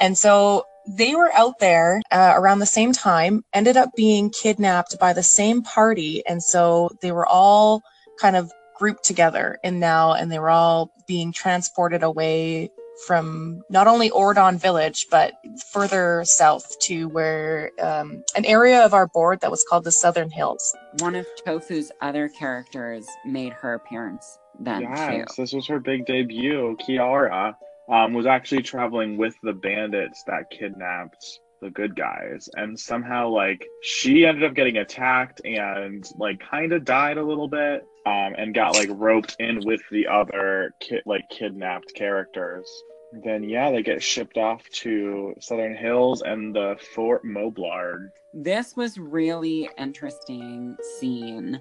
and 0.00 0.16
so 0.16 0.64
they 0.86 1.14
were 1.14 1.32
out 1.34 1.58
there 1.60 2.02
uh, 2.10 2.34
around 2.36 2.58
the 2.58 2.66
same 2.66 2.92
time, 2.92 3.44
ended 3.52 3.76
up 3.76 3.90
being 3.96 4.30
kidnapped 4.30 4.98
by 4.98 5.12
the 5.12 5.22
same 5.22 5.62
party. 5.62 6.26
And 6.26 6.42
so 6.42 6.90
they 7.00 7.12
were 7.12 7.26
all 7.26 7.82
kind 8.20 8.36
of 8.36 8.50
grouped 8.76 9.04
together 9.04 9.58
in 9.62 9.78
now, 9.78 10.12
and 10.14 10.30
they 10.30 10.38
were 10.38 10.50
all 10.50 10.90
being 11.06 11.32
transported 11.32 12.02
away 12.02 12.70
from 13.06 13.62
not 13.68 13.86
only 13.86 14.10
Ordon 14.10 14.58
village, 14.58 15.06
but 15.10 15.34
further 15.72 16.22
south 16.24 16.78
to 16.80 17.08
where 17.08 17.70
um, 17.80 18.22
an 18.36 18.44
area 18.44 18.84
of 18.84 18.94
our 18.94 19.06
board 19.08 19.40
that 19.40 19.50
was 19.50 19.64
called 19.68 19.84
the 19.84 19.92
Southern 19.92 20.30
Hills. 20.30 20.74
One 20.98 21.14
of 21.14 21.26
Tophu's 21.46 21.90
other 22.00 22.28
characters 22.28 23.06
made 23.24 23.52
her 23.52 23.74
appearance 23.74 24.38
then 24.60 24.82
Yes, 24.82 25.34
too. 25.34 25.42
this 25.42 25.52
was 25.52 25.66
her 25.66 25.80
big 25.80 26.06
debut. 26.06 26.76
Kiara 26.80 27.54
um, 27.88 28.12
was 28.12 28.26
actually 28.26 28.62
traveling 28.62 29.16
with 29.16 29.34
the 29.42 29.52
bandits 29.52 30.22
that 30.26 30.50
kidnapped 30.50 31.24
the 31.60 31.70
good 31.70 31.94
guys, 31.94 32.48
and 32.56 32.78
somehow 32.78 33.28
like 33.28 33.64
she 33.82 34.26
ended 34.26 34.44
up 34.44 34.54
getting 34.54 34.78
attacked 34.78 35.40
and 35.44 36.04
like 36.18 36.40
kind 36.40 36.72
of 36.72 36.84
died 36.84 37.18
a 37.18 37.22
little 37.22 37.48
bit, 37.48 37.84
um, 38.04 38.34
and 38.36 38.54
got 38.54 38.74
like 38.74 38.88
roped 38.92 39.36
in 39.38 39.60
with 39.64 39.80
the 39.90 40.06
other 40.08 40.72
ki- 40.80 41.02
like 41.06 41.22
kidnapped 41.30 41.94
characters. 41.94 42.68
Then 43.12 43.44
yeah, 43.44 43.70
they 43.70 43.82
get 43.82 44.02
shipped 44.02 44.38
off 44.38 44.68
to 44.70 45.34
Southern 45.40 45.76
Hills 45.76 46.22
and 46.22 46.54
the 46.54 46.76
Fort 46.94 47.24
Moblard. 47.24 48.10
This 48.32 48.74
was 48.76 48.98
really 48.98 49.68
interesting 49.78 50.76
scene 50.98 51.60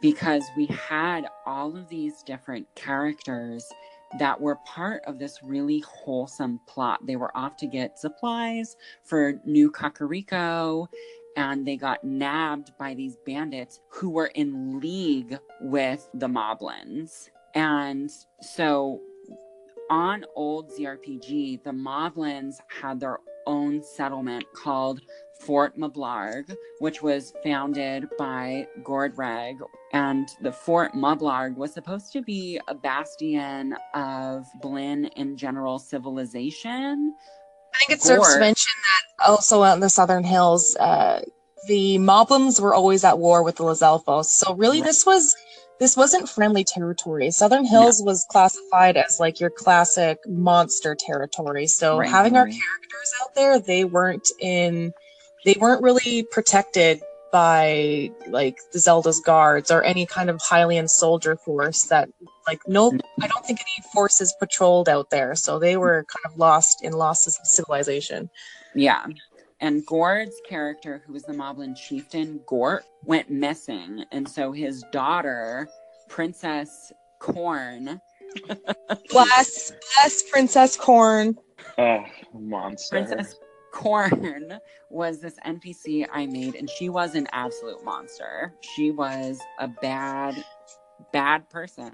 because 0.00 0.44
we 0.56 0.66
had 0.66 1.26
all 1.44 1.76
of 1.76 1.88
these 1.88 2.22
different 2.22 2.66
characters 2.76 3.68
that 4.18 4.40
were 4.40 4.56
part 4.64 5.02
of 5.06 5.18
this 5.18 5.42
really 5.42 5.80
wholesome 5.80 6.60
plot. 6.66 7.04
They 7.04 7.16
were 7.16 7.36
off 7.36 7.56
to 7.58 7.66
get 7.66 7.98
supplies 7.98 8.76
for 9.02 9.40
New 9.44 9.70
Kakariko 9.70 10.86
and 11.36 11.66
they 11.66 11.76
got 11.76 12.02
nabbed 12.02 12.72
by 12.78 12.94
these 12.94 13.16
bandits 13.26 13.80
who 13.88 14.10
were 14.10 14.30
in 14.34 14.80
league 14.80 15.38
with 15.60 16.08
the 16.14 16.26
Moblins. 16.26 17.28
And 17.54 18.10
so 18.40 19.00
on 19.90 20.24
old 20.34 20.70
ZRPG, 20.70 21.62
the 21.64 21.70
Moblins 21.70 22.56
had 22.68 23.00
their 23.00 23.18
own 23.46 23.82
settlement 23.82 24.44
called 24.54 25.00
Fort 25.40 25.78
Mablarg, 25.78 26.54
which 26.80 27.02
was 27.02 27.32
founded 27.42 28.06
by 28.18 28.66
Gordreg. 28.82 29.56
And 29.92 30.28
the 30.42 30.52
Fort 30.52 30.92
Mablarg 30.92 31.56
was 31.56 31.72
supposed 31.72 32.12
to 32.12 32.22
be 32.22 32.60
a 32.68 32.74
bastion 32.74 33.74
of 33.94 34.44
Blinn 34.60 35.06
and 35.16 35.38
general 35.38 35.78
civilization. 35.78 37.14
I 37.74 37.78
think 37.78 37.98
it 37.98 38.02
serves 38.02 38.34
to 38.34 38.40
mention 38.40 38.72
that 39.18 39.28
also 39.30 39.62
out 39.62 39.74
in 39.74 39.80
the 39.80 39.88
Southern 39.90 40.24
Hills, 40.24 40.76
uh, 40.76 41.22
the 41.66 41.98
Moblins 41.98 42.60
were 42.60 42.74
always 42.74 43.04
at 43.04 43.18
war 43.18 43.42
with 43.42 43.56
the 43.56 43.64
Lizalfos. 43.64 44.26
So 44.26 44.54
really, 44.54 44.80
Right. 44.80 44.86
this 44.86 45.06
was 45.06 45.34
this 45.78 45.96
wasn't 45.96 46.28
friendly 46.28 46.64
territory. 46.64 47.30
Southern 47.30 47.64
Hills 47.64 48.02
was 48.04 48.26
classified 48.30 48.96
as 48.96 49.18
like 49.20 49.40
your 49.40 49.50
classic 49.50 50.18
monster 50.26 50.96
territory. 50.98 51.66
So 51.66 51.98
Right, 51.98 52.08
having 52.08 52.36
our 52.36 52.46
characters 52.46 53.12
out 53.22 53.34
there, 53.34 53.60
they 53.60 53.84
weren't 53.84 54.28
in, 54.40 54.92
they 55.44 55.56
weren't 55.58 55.82
really 55.82 56.24
protected 56.24 57.00
by 57.30 58.10
like 58.28 58.58
the 58.72 58.78
Zelda's 58.78 59.20
guards 59.20 59.70
or 59.70 59.82
any 59.82 60.06
kind 60.06 60.30
of 60.30 60.38
Hylian 60.38 60.88
soldier 60.88 61.36
force 61.36 61.82
that 61.84 62.08
like 62.46 62.60
no 62.66 62.90
mm. 62.90 63.00
I 63.20 63.26
don't 63.26 63.44
think 63.44 63.60
any 63.60 63.84
forces 63.92 64.34
patrolled 64.38 64.88
out 64.88 65.10
there. 65.10 65.34
So 65.34 65.58
they 65.58 65.76
were 65.76 66.06
kind 66.08 66.32
of 66.32 66.38
lost 66.38 66.82
in 66.82 66.92
losses 66.92 67.38
of 67.38 67.46
civilization. 67.46 68.30
Yeah. 68.74 69.06
And 69.60 69.84
Gord's 69.86 70.40
character, 70.48 71.02
who 71.06 71.12
was 71.12 71.24
the 71.24 71.32
Moblin 71.32 71.76
chieftain, 71.76 72.40
Gort, 72.46 72.84
went 73.04 73.28
missing. 73.30 74.04
And 74.12 74.28
so 74.28 74.52
his 74.52 74.84
daughter, 74.92 75.68
Princess 76.08 76.92
Corn. 77.18 78.00
Bless, 79.10 79.72
bless 79.96 80.22
Princess 80.30 80.76
Corn. 80.76 81.36
Oh, 81.76 82.04
monster. 82.34 83.04
Princess 83.04 83.36
Corn 83.72 84.58
was 84.90 85.20
this 85.20 85.36
NPC 85.44 86.06
I 86.12 86.26
made, 86.26 86.54
and 86.54 86.70
she 86.70 86.88
was 86.88 87.14
an 87.14 87.26
absolute 87.32 87.84
monster. 87.84 88.54
She 88.76 88.90
was 88.90 89.40
a 89.58 89.68
bad, 89.68 90.42
bad 91.12 91.48
person. 91.50 91.92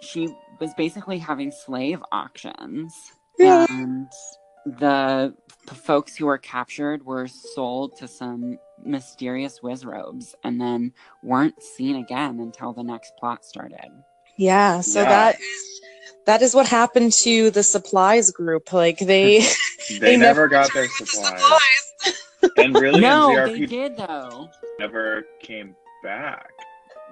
She 0.00 0.28
was 0.60 0.72
basically 0.74 1.18
having 1.18 1.50
slave 1.50 2.02
auctions, 2.12 2.94
Yeah. 3.38 3.66
and 3.68 4.08
the 4.66 5.34
folks 5.72 6.16
who 6.16 6.26
were 6.26 6.38
captured 6.38 7.04
were 7.04 7.26
sold 7.28 7.96
to 7.98 8.08
some 8.08 8.58
mysterious 8.84 9.60
Wizzrobes 9.60 10.34
and 10.44 10.60
then 10.60 10.92
weren't 11.22 11.62
seen 11.62 11.96
again 11.96 12.40
until 12.40 12.72
the 12.72 12.82
next 12.82 13.12
plot 13.18 13.44
started. 13.44 13.90
Yeah, 14.36 14.80
so 14.80 15.02
Yeah. 15.02 15.08
that 15.08 15.40
is 15.40 15.80
that 16.26 16.42
is 16.42 16.54
what 16.54 16.66
happened 16.66 17.12
to 17.24 17.50
the 17.50 17.62
supplies 17.62 18.30
group. 18.30 18.72
Like 18.72 18.98
they 18.98 19.40
They, 19.88 19.98
they 19.98 20.16
never 20.16 20.42
never 20.42 20.48
got 20.48 20.72
their 20.72 20.82
returned 20.84 21.00
the 21.00 21.06
supplies. 21.06 22.52
And 22.56 22.74
really, 22.76 23.00
no, 23.00 23.44
in 23.44 23.60
they 23.60 23.66
did 23.66 23.96
though. 23.96 24.48
never 24.78 25.24
came 25.42 25.74
back. 26.02 26.50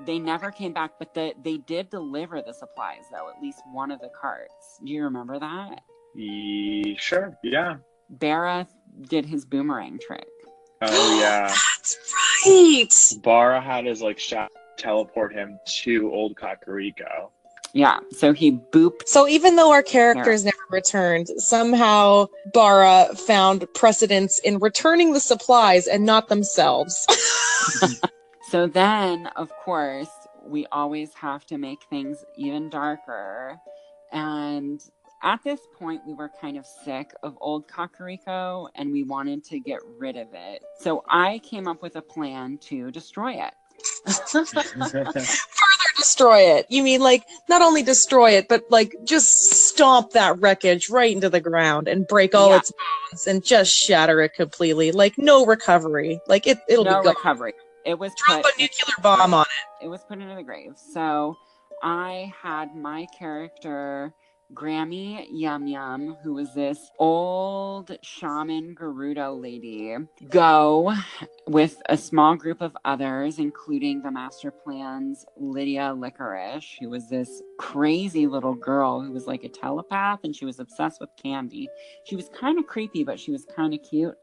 They 0.06 0.18
never 0.18 0.50
came 0.52 0.72
back, 0.72 0.92
but 0.98 1.12
the, 1.12 1.34
they 1.42 1.56
did 1.58 1.90
deliver 1.90 2.40
the 2.40 2.54
supplies 2.54 3.04
though. 3.10 3.28
At 3.34 3.42
least 3.42 3.60
one 3.72 3.90
of 3.90 4.00
the 4.00 4.10
carts. 4.18 4.78
Do 4.84 4.92
you 4.92 5.02
remember 5.04 5.38
that? 5.38 5.82
Ye- 6.14 6.96
sure, 6.98 7.36
yeah. 7.42 7.76
Bara 8.10 8.66
did 9.08 9.26
his 9.26 9.44
boomerang 9.44 9.98
trick. 10.00 10.26
Oh, 10.82 11.20
yeah. 11.20 11.46
That's 11.76 11.96
right. 12.46 13.22
Bara 13.22 13.60
had 13.60 13.84
his 13.84 14.00
like 14.00 14.18
shot 14.18 14.50
teleport 14.76 15.32
him 15.32 15.58
to 15.82 16.10
Old 16.12 16.36
Kakariko. 16.36 17.30
Yeah, 17.74 17.98
so 18.10 18.32
he 18.32 18.52
booped. 18.52 19.06
So 19.06 19.28
even 19.28 19.56
though 19.56 19.70
our 19.72 19.82
characters 19.82 20.42
never 20.44 20.56
returned, 20.70 21.28
somehow 21.36 22.28
Bara 22.54 23.08
found 23.14 23.66
precedence 23.74 24.38
in 24.38 24.58
returning 24.58 25.12
the 25.12 25.20
supplies 25.20 25.86
and 25.86 26.06
not 26.06 26.28
themselves. 26.28 27.06
So 28.50 28.66
then, 28.66 29.26
of 29.36 29.50
course, 29.62 30.08
we 30.42 30.64
always 30.72 31.12
have 31.12 31.44
to 31.46 31.58
make 31.58 31.80
things 31.90 32.24
even 32.38 32.70
darker. 32.70 33.58
And 34.10 34.80
at 35.22 35.42
this 35.42 35.60
point, 35.78 36.02
we 36.06 36.14
were 36.14 36.30
kind 36.40 36.56
of 36.56 36.64
sick 36.66 37.10
of 37.22 37.36
old 37.40 37.66
Kakariko 37.68 38.68
and 38.74 38.92
we 38.92 39.02
wanted 39.02 39.44
to 39.44 39.58
get 39.60 39.80
rid 39.98 40.16
of 40.16 40.28
it. 40.32 40.62
So 40.80 41.04
I 41.08 41.40
came 41.40 41.66
up 41.66 41.82
with 41.82 41.96
a 41.96 42.02
plan 42.02 42.58
to 42.62 42.90
destroy 42.90 43.32
it. 43.42 43.54
Further 44.06 45.24
destroy 45.96 46.40
it. 46.40 46.66
You 46.68 46.82
mean 46.82 47.00
like 47.00 47.24
not 47.48 47.62
only 47.62 47.82
destroy 47.82 48.32
it, 48.32 48.48
but 48.48 48.62
like 48.70 48.94
just 49.04 49.52
stomp 49.68 50.10
that 50.12 50.38
wreckage 50.40 50.90
right 50.90 51.14
into 51.14 51.28
the 51.30 51.40
ground 51.40 51.88
and 51.88 52.06
break 52.06 52.34
all 52.34 52.50
Yeah. 52.50 52.56
its 52.58 52.72
bones 52.72 53.26
and 53.26 53.44
just 53.44 53.72
shatter 53.72 54.20
it 54.20 54.34
completely. 54.34 54.92
Like 54.92 55.14
no 55.18 55.46
recovery. 55.46 56.20
Like 56.26 56.46
it 56.46 56.58
it'll 56.68 56.84
no 56.84 57.00
be 57.00 57.04
gone. 57.04 57.14
recovery. 57.14 57.52
It 57.84 57.98
was 57.98 58.12
Drop 58.26 58.42
put 58.42 58.54
a 58.58 58.62
nuclear 58.62 58.94
bomb 59.02 59.32
on 59.34 59.46
it. 59.80 59.84
it 59.84 59.88
was 59.88 60.02
put 60.04 60.18
into 60.20 60.34
the 60.34 60.42
grave. 60.42 60.72
So 60.76 61.36
I 61.82 62.32
had 62.40 62.74
my 62.74 63.06
character 63.16 64.12
Grammy 64.54 65.26
Yum 65.30 65.66
Yum, 65.66 66.16
who 66.22 66.32
was 66.32 66.54
this 66.54 66.90
old 66.98 67.94
shaman 68.02 68.74
Gerudo 68.74 69.40
lady, 69.40 69.94
go 70.30 70.94
with 71.46 71.82
a 71.90 71.98
small 71.98 72.34
group 72.34 72.62
of 72.62 72.76
others, 72.84 73.38
including 73.38 74.00
the 74.00 74.10
master 74.10 74.50
plan's 74.50 75.26
Lydia 75.36 75.92
Licorice, 75.94 76.78
who 76.80 76.88
was 76.88 77.10
this 77.10 77.42
crazy 77.58 78.26
little 78.26 78.54
girl 78.54 79.02
who 79.02 79.12
was 79.12 79.26
like 79.26 79.44
a 79.44 79.50
telepath 79.50 80.20
and 80.24 80.34
she 80.34 80.46
was 80.46 80.58
obsessed 80.58 80.98
with 80.98 81.10
candy. 81.22 81.68
She 82.04 82.16
was 82.16 82.30
kind 82.30 82.58
of 82.58 82.66
creepy, 82.66 83.04
but 83.04 83.20
she 83.20 83.30
was 83.30 83.44
kind 83.54 83.74
of 83.74 83.80
cute. 83.82 84.14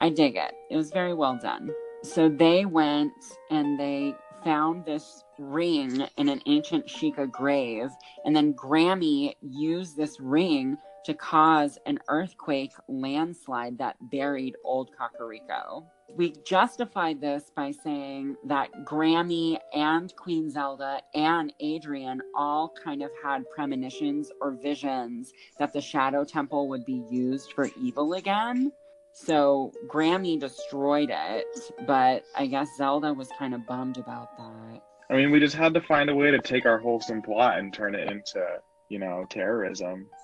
I 0.00 0.10
dig 0.10 0.36
it. 0.36 0.52
It 0.70 0.76
was 0.76 0.90
very 0.90 1.12
well 1.12 1.38
done. 1.42 1.70
So 2.04 2.28
they 2.28 2.66
went 2.66 3.12
and 3.50 3.80
they 3.80 4.14
found 4.44 4.84
this 4.84 5.24
ring 5.38 6.06
in 6.16 6.28
an 6.28 6.40
ancient 6.46 6.86
Sheikah 6.86 7.30
grave, 7.30 7.90
and 8.24 8.34
then 8.34 8.54
Grammy 8.54 9.34
used 9.42 9.96
this 9.96 10.18
ring 10.20 10.76
to 11.04 11.14
cause 11.14 11.78
an 11.86 12.00
earthquake 12.08 12.72
landslide 12.88 13.78
that 13.78 13.96
buried 14.10 14.56
Old 14.64 14.90
Kakariko. 14.98 15.84
We 16.16 16.34
justified 16.44 17.20
this 17.20 17.50
by 17.54 17.70
saying 17.70 18.36
that 18.46 18.72
Grammy 18.84 19.58
and 19.72 20.14
Queen 20.16 20.50
Zelda 20.50 21.00
and 21.14 21.52
Adrian 21.60 22.20
all 22.34 22.72
kind 22.82 23.02
of 23.02 23.10
had 23.22 23.48
premonitions 23.54 24.32
or 24.40 24.52
visions 24.52 25.32
that 25.58 25.72
the 25.72 25.80
Shadow 25.80 26.24
Temple 26.24 26.68
would 26.68 26.84
be 26.84 27.04
used 27.10 27.52
for 27.52 27.68
evil 27.80 28.14
again. 28.14 28.72
So 29.18 29.72
Grammy 29.88 30.38
destroyed 30.38 31.08
it, 31.10 31.46
but 31.86 32.24
I 32.36 32.46
guess 32.46 32.68
Zelda 32.76 33.14
was 33.14 33.30
kind 33.38 33.54
of 33.54 33.66
bummed 33.66 33.96
about 33.96 34.36
that. 34.36 34.82
I 35.08 35.16
mean, 35.16 35.30
we 35.30 35.40
just 35.40 35.56
had 35.56 35.72
to 35.72 35.80
find 35.80 36.10
a 36.10 36.14
way 36.14 36.30
to 36.30 36.38
take 36.38 36.66
our 36.66 36.78
wholesome 36.78 37.22
plot 37.22 37.58
and 37.58 37.72
turn 37.72 37.94
it 37.94 38.10
into, 38.10 38.44
you 38.90 38.98
know, 38.98 39.24
terrorism. 39.30 40.06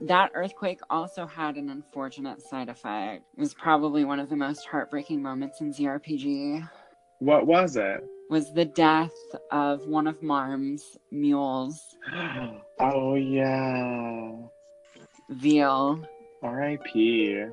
That 0.00 0.32
earthquake 0.34 0.80
also 0.90 1.24
had 1.24 1.56
an 1.56 1.70
unfortunate 1.70 2.42
side 2.42 2.68
effect. 2.68 3.22
It 3.36 3.40
was 3.40 3.54
probably 3.54 4.04
one 4.04 4.18
of 4.18 4.28
the 4.28 4.36
most 4.36 4.66
heartbreaking 4.66 5.22
moments 5.22 5.60
in 5.60 5.72
ZRPG. 5.72 6.68
What 7.20 7.46
was 7.46 7.76
it? 7.76 8.04
Was 8.28 8.52
the 8.52 8.64
death 8.64 9.14
of 9.52 9.86
one 9.86 10.08
of 10.08 10.20
Marm's 10.20 10.98
mules, 11.12 11.80
oh, 12.80 13.14
yeah. 13.14 14.32
Veal. 15.28 16.04
R.I.P. 16.42 17.46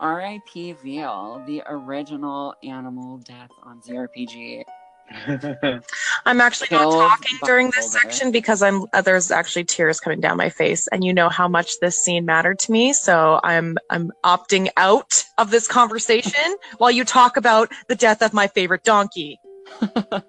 R.I.P. 0.00 0.72
Veal, 0.72 1.42
the 1.46 1.62
original 1.66 2.54
animal 2.62 3.18
death 3.18 3.50
on 3.62 3.80
ZRPG. 3.80 4.64
I'm 6.26 6.40
actually 6.40 6.68
not 6.72 6.90
talking 6.90 7.38
during 7.44 7.70
this 7.70 7.86
Boulder. 7.86 7.98
section 8.00 8.32
because 8.32 8.60
I'm 8.60 8.86
uh, 8.92 9.02
there's 9.02 9.30
actually 9.30 9.64
tears 9.64 10.00
coming 10.00 10.20
down 10.20 10.36
my 10.36 10.48
face, 10.48 10.88
and 10.88 11.04
you 11.04 11.14
know 11.14 11.28
how 11.28 11.46
much 11.46 11.78
this 11.80 11.96
scene 11.96 12.24
mattered 12.24 12.58
to 12.60 12.72
me. 12.72 12.92
So 12.92 13.38
I'm 13.44 13.76
I'm 13.88 14.10
opting 14.24 14.68
out 14.76 15.24
of 15.38 15.50
this 15.50 15.68
conversation 15.68 16.56
while 16.78 16.90
you 16.90 17.04
talk 17.04 17.36
about 17.36 17.72
the 17.88 17.94
death 17.94 18.20
of 18.20 18.32
my 18.32 18.48
favorite 18.48 18.82
donkey. 18.82 19.38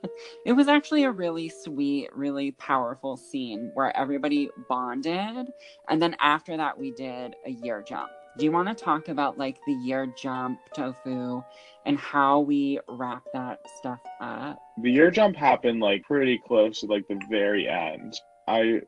it 0.46 0.54
was 0.54 0.68
actually 0.68 1.04
a 1.04 1.12
really 1.12 1.50
sweet, 1.50 2.10
really 2.16 2.52
powerful 2.52 3.18
scene 3.18 3.72
where 3.74 3.96
everybody 3.96 4.50
bonded. 4.68 5.48
And 5.90 6.02
then 6.02 6.16
after 6.20 6.58
that, 6.58 6.78
we 6.78 6.92
did 6.92 7.36
a 7.46 7.52
year 7.52 7.84
jump. 7.88 8.10
Do 8.38 8.46
you 8.46 8.52
want 8.52 8.68
to 8.68 8.76
talk 8.76 9.08
about 9.08 9.38
like 9.38 9.58
the 9.66 9.74
year 9.74 10.08
jump 10.16 10.60
Tophu 10.76 11.44
and 11.86 11.98
how 11.98 12.42
we 12.42 12.80
wrap 12.88 13.24
that 13.34 13.60
stuff 13.78 14.02
up? 14.22 14.60
the 14.84 14.92
year 14.92 15.10
jump 15.10 15.36
happened 15.36 15.80
like 15.80 16.04
pretty 16.04 16.40
close 16.46 16.82
to 16.82 16.86
like 16.86 17.08
the 17.08 17.20
very 17.30 17.68
end. 17.68 18.14
I 18.48 18.82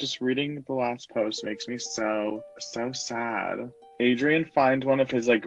just 0.00 0.20
reading 0.20 0.64
the 0.66 0.72
last 0.72 1.10
post 1.10 1.44
makes 1.44 1.68
me 1.68 1.76
so 1.76 2.42
so 2.58 2.92
sad. 2.92 3.70
Adrian 4.00 4.44
finds 4.54 4.86
one 4.86 5.00
of 5.00 5.10
his 5.10 5.28
like 5.28 5.44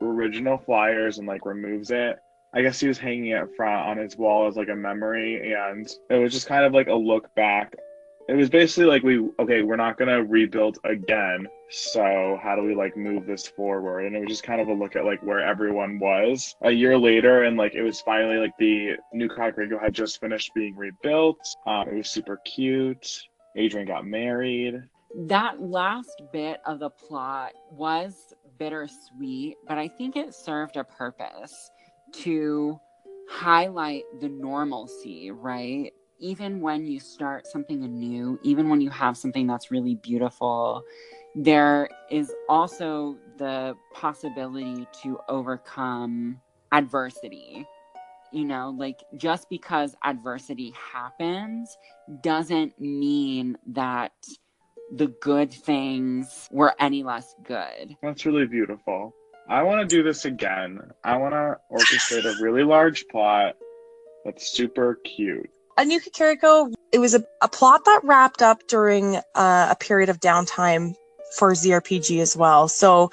original 0.00 0.58
flyers 0.58 1.18
and 1.18 1.26
like 1.26 1.44
removes 1.44 1.90
it. 1.90 2.18
I 2.54 2.62
guess 2.62 2.78
he 2.78 2.86
was 2.86 2.98
hanging 2.98 3.32
it 3.32 3.48
front 3.56 3.88
on 3.88 3.96
his 3.96 4.16
wall 4.16 4.46
as 4.46 4.54
like 4.54 4.68
a 4.68 4.76
memory, 4.76 5.52
and 5.52 5.90
it 6.08 6.16
was 6.16 6.32
just 6.32 6.46
kind 6.46 6.64
of 6.64 6.72
like 6.72 6.86
a 6.86 6.94
look 6.94 7.34
back. 7.34 7.74
It 8.28 8.34
was 8.34 8.48
basically 8.48 8.84
like 8.84 9.02
we 9.02 9.28
okay, 9.40 9.62
we're 9.62 9.76
not 9.76 9.98
gonna 9.98 10.22
rebuild 10.22 10.78
again. 10.84 11.48
So 11.68 12.38
how 12.40 12.54
do 12.54 12.62
we 12.62 12.76
like 12.76 12.96
move 12.96 13.26
this 13.26 13.48
forward? 13.48 14.06
And 14.06 14.14
it 14.14 14.20
was 14.20 14.28
just 14.28 14.44
kind 14.44 14.60
of 14.60 14.68
a 14.68 14.72
look 14.72 14.94
at 14.94 15.04
like 15.04 15.20
where 15.24 15.40
everyone 15.40 15.98
was 15.98 16.54
a 16.62 16.70
year 16.70 16.96
later, 16.96 17.42
and 17.42 17.56
like 17.56 17.74
it 17.74 17.82
was 17.82 18.00
finally 18.02 18.36
like 18.36 18.56
the 18.58 18.92
new 19.12 19.28
Kakariko 19.28 19.82
had 19.82 19.92
just 19.92 20.20
finished 20.20 20.52
being 20.54 20.76
rebuilt. 20.76 21.38
Um, 21.66 21.88
it 21.88 21.96
was 21.96 22.10
super 22.10 22.38
cute. 22.44 23.20
Adrian 23.56 23.88
got 23.88 24.06
married. 24.06 24.80
That 25.26 25.60
last 25.60 26.22
bit 26.32 26.60
of 26.66 26.78
the 26.78 26.90
plot 26.90 27.52
was 27.70 28.32
bittersweet, 28.58 29.56
but 29.66 29.78
I 29.78 29.88
think 29.88 30.16
it 30.16 30.34
served 30.34 30.76
a 30.76 30.84
purpose 30.84 31.70
to 32.22 32.80
highlight 33.28 34.04
the 34.20 34.28
normalcy, 34.28 35.30
right? 35.30 35.92
Even 36.18 36.60
when 36.60 36.86
you 36.86 37.00
start 37.00 37.46
something 37.46 37.82
anew, 37.82 38.38
even 38.42 38.68
when 38.68 38.80
you 38.80 38.90
have 38.90 39.16
something 39.16 39.46
that's 39.46 39.70
really 39.70 39.96
beautiful, 39.96 40.82
there 41.34 41.88
is 42.10 42.32
also 42.48 43.16
the 43.38 43.74
possibility 43.92 44.86
to 45.02 45.18
overcome 45.28 46.40
adversity. 46.72 47.66
You 48.32 48.44
know, 48.44 48.74
like 48.76 49.02
just 49.16 49.48
because 49.48 49.94
adversity 50.04 50.72
happens 50.92 51.76
doesn't 52.20 52.80
mean 52.80 53.56
that 53.68 54.12
the 54.92 55.08
good 55.20 55.52
things 55.52 56.48
were 56.50 56.74
any 56.78 57.02
less 57.02 57.34
good. 57.44 57.96
That's 58.02 58.26
really 58.26 58.46
beautiful. 58.46 59.14
I 59.48 59.62
want 59.62 59.88
to 59.88 59.96
do 59.96 60.02
this 60.02 60.24
again. 60.24 60.80
I 61.02 61.16
want 61.16 61.34
to 61.34 61.56
orchestrate 61.70 62.24
a 62.24 62.42
really 62.42 62.64
large 62.64 63.06
plot 63.08 63.56
That's 64.24 64.48
super 64.48 64.98
cute. 65.04 65.50
A 65.76 65.84
New 65.84 66.00
Kakariko, 66.00 66.72
it 66.92 66.98
was 66.98 67.14
a, 67.14 67.24
a 67.42 67.48
plot 67.48 67.84
that 67.84 68.00
wrapped 68.04 68.42
up 68.42 68.66
during 68.68 69.16
uh, 69.16 69.68
a 69.70 69.76
period 69.78 70.08
of 70.08 70.20
downtime 70.20 70.94
for 71.36 71.52
ZRPG 71.52 72.20
as 72.20 72.36
well. 72.36 72.68
So 72.68 73.10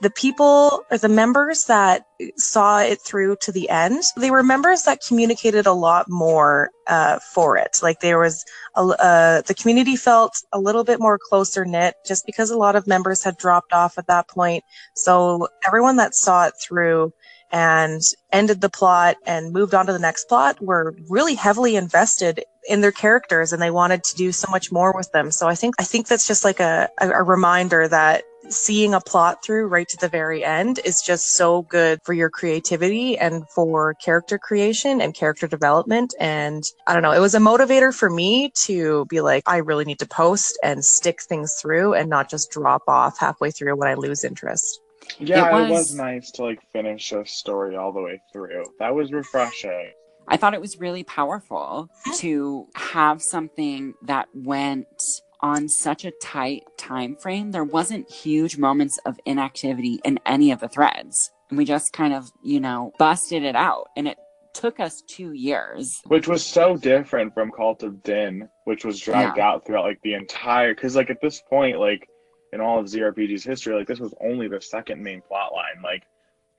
the 0.00 0.10
people 0.10 0.84
or 0.90 0.98
the 0.98 1.08
members 1.08 1.66
that 1.66 2.06
saw 2.36 2.80
it 2.80 3.00
through 3.00 3.36
to 3.40 3.52
the 3.52 3.68
end 3.68 4.02
they 4.16 4.30
were 4.30 4.42
members 4.42 4.82
that 4.82 5.00
communicated 5.06 5.66
a 5.66 5.72
lot 5.72 6.08
more 6.08 6.70
uh, 6.86 7.18
for 7.32 7.56
it. 7.56 7.78
Like 7.82 8.00
there 8.00 8.18
was 8.18 8.44
a, 8.76 8.80
uh, 8.80 9.42
the 9.42 9.54
community 9.54 9.96
felt 9.96 10.42
a 10.52 10.60
little 10.60 10.84
bit 10.84 11.00
more 11.00 11.18
closer 11.18 11.64
knit 11.64 11.94
just 12.06 12.26
because 12.26 12.50
a 12.50 12.58
lot 12.58 12.76
of 12.76 12.86
members 12.86 13.22
had 13.22 13.36
dropped 13.36 13.72
off 13.72 13.98
at 13.98 14.06
that 14.06 14.28
point. 14.28 14.64
So 14.94 15.48
everyone 15.66 15.96
that 15.96 16.14
saw 16.14 16.46
it 16.46 16.54
through 16.60 17.12
and 17.50 18.00
ended 18.32 18.60
the 18.60 18.68
plot 18.68 19.16
and 19.26 19.52
moved 19.52 19.74
on 19.74 19.86
to 19.86 19.92
the 19.92 19.98
next 19.98 20.28
plot 20.28 20.60
were 20.60 20.94
really 21.08 21.34
heavily 21.34 21.76
invested 21.76 22.42
in 22.68 22.80
their 22.80 22.92
characters 22.92 23.52
and 23.52 23.62
they 23.62 23.70
wanted 23.70 24.02
to 24.02 24.16
do 24.16 24.32
so 24.32 24.50
much 24.50 24.72
more 24.72 24.92
with 24.94 25.10
them. 25.12 25.30
So 25.30 25.46
i 25.46 25.54
think 25.54 25.74
i 25.78 25.84
think 25.84 26.08
that's 26.08 26.26
just 26.26 26.44
like 26.44 26.60
a, 26.60 26.88
a, 27.00 27.10
a 27.10 27.22
reminder 27.22 27.86
that 27.88 28.24
seeing 28.48 28.94
a 28.94 29.00
plot 29.00 29.42
through 29.44 29.66
right 29.66 29.88
to 29.88 29.96
the 29.96 30.08
very 30.08 30.44
end 30.44 30.80
is 30.84 31.00
just 31.02 31.32
so 31.34 31.62
good 31.62 31.98
for 32.04 32.12
your 32.12 32.30
creativity 32.30 33.16
and 33.18 33.48
for 33.54 33.94
character 33.94 34.38
creation 34.38 35.00
and 35.00 35.14
character 35.14 35.46
development. 35.46 36.14
And 36.20 36.62
I 36.86 36.92
don't 36.92 37.02
know, 37.02 37.12
it 37.12 37.20
was 37.20 37.34
a 37.34 37.38
motivator 37.38 37.94
for 37.94 38.10
me 38.10 38.50
to 38.64 39.04
be 39.06 39.20
like, 39.20 39.42
I 39.46 39.58
really 39.58 39.84
need 39.84 39.98
to 40.00 40.06
post 40.08 40.58
and 40.62 40.84
stick 40.84 41.22
things 41.22 41.54
through 41.60 41.94
and 41.94 42.08
not 42.08 42.30
just 42.30 42.50
drop 42.50 42.82
off 42.88 43.18
halfway 43.18 43.50
through 43.50 43.76
when 43.76 43.88
I 43.88 43.94
lose 43.94 44.24
interest. 44.24 44.80
Yeah, 45.18 45.46
It 45.46 45.50
it 45.50 45.62
was, 45.62 45.70
was- 45.70 45.94
nice 45.94 46.30
to 46.32 46.44
like 46.44 46.60
finish 46.72 47.12
a 47.12 47.24
story 47.26 47.76
all 47.76 47.92
the 47.92 48.00
way 48.02 48.20
through. 48.32 48.64
That 48.78 48.94
was 48.94 49.12
refreshing. 49.12 49.90
I 50.26 50.38
thought 50.38 50.54
it 50.54 50.60
was 50.60 50.80
really 50.80 51.04
powerful 51.04 51.90
to 52.16 52.66
have 52.74 53.20
something 53.20 53.92
that 54.04 54.28
went 54.32 54.86
on 55.44 55.68
such 55.68 56.06
a 56.06 56.10
tight 56.22 56.62
time 56.78 57.14
frame. 57.16 57.50
There 57.50 57.64
wasn't 57.64 58.10
huge 58.10 58.56
moments 58.56 58.98
of 59.04 59.20
inactivity 59.26 60.00
in 60.02 60.18
any 60.24 60.50
of 60.50 60.60
the 60.60 60.68
threads. 60.68 61.30
And 61.50 61.58
we 61.58 61.66
just 61.66 61.92
kind 61.92 62.14
of, 62.14 62.32
you 62.42 62.60
know, 62.60 62.94
busted 62.98 63.42
it 63.42 63.54
out. 63.54 63.88
And 63.94 64.08
it 64.08 64.16
took 64.54 64.80
us 64.80 65.02
two 65.02 65.32
years. 65.32 66.00
Which 66.06 66.26
was 66.26 66.42
so 66.42 66.78
different 66.78 67.34
from 67.34 67.52
Cult 67.52 67.82
of 67.82 68.02
Din, 68.02 68.48
which 68.64 68.86
was 68.86 68.98
dragged 68.98 69.38
out 69.38 69.66
throughout 69.66 69.84
like 69.84 70.00
the 70.02 70.14
entire. 70.14 70.74
Because 70.74 70.96
like 70.96 71.10
at 71.10 71.20
this 71.20 71.42
point, 71.42 71.78
like 71.78 72.08
in 72.54 72.62
all 72.62 72.80
of 72.80 72.86
ZRPG's 72.86 73.44
history, 73.44 73.74
like 73.74 73.86
this 73.86 74.00
was 74.00 74.14
only 74.22 74.48
the 74.48 74.62
second 74.62 75.02
main 75.02 75.20
plot 75.20 75.52
line. 75.52 75.82
Like 75.84 76.04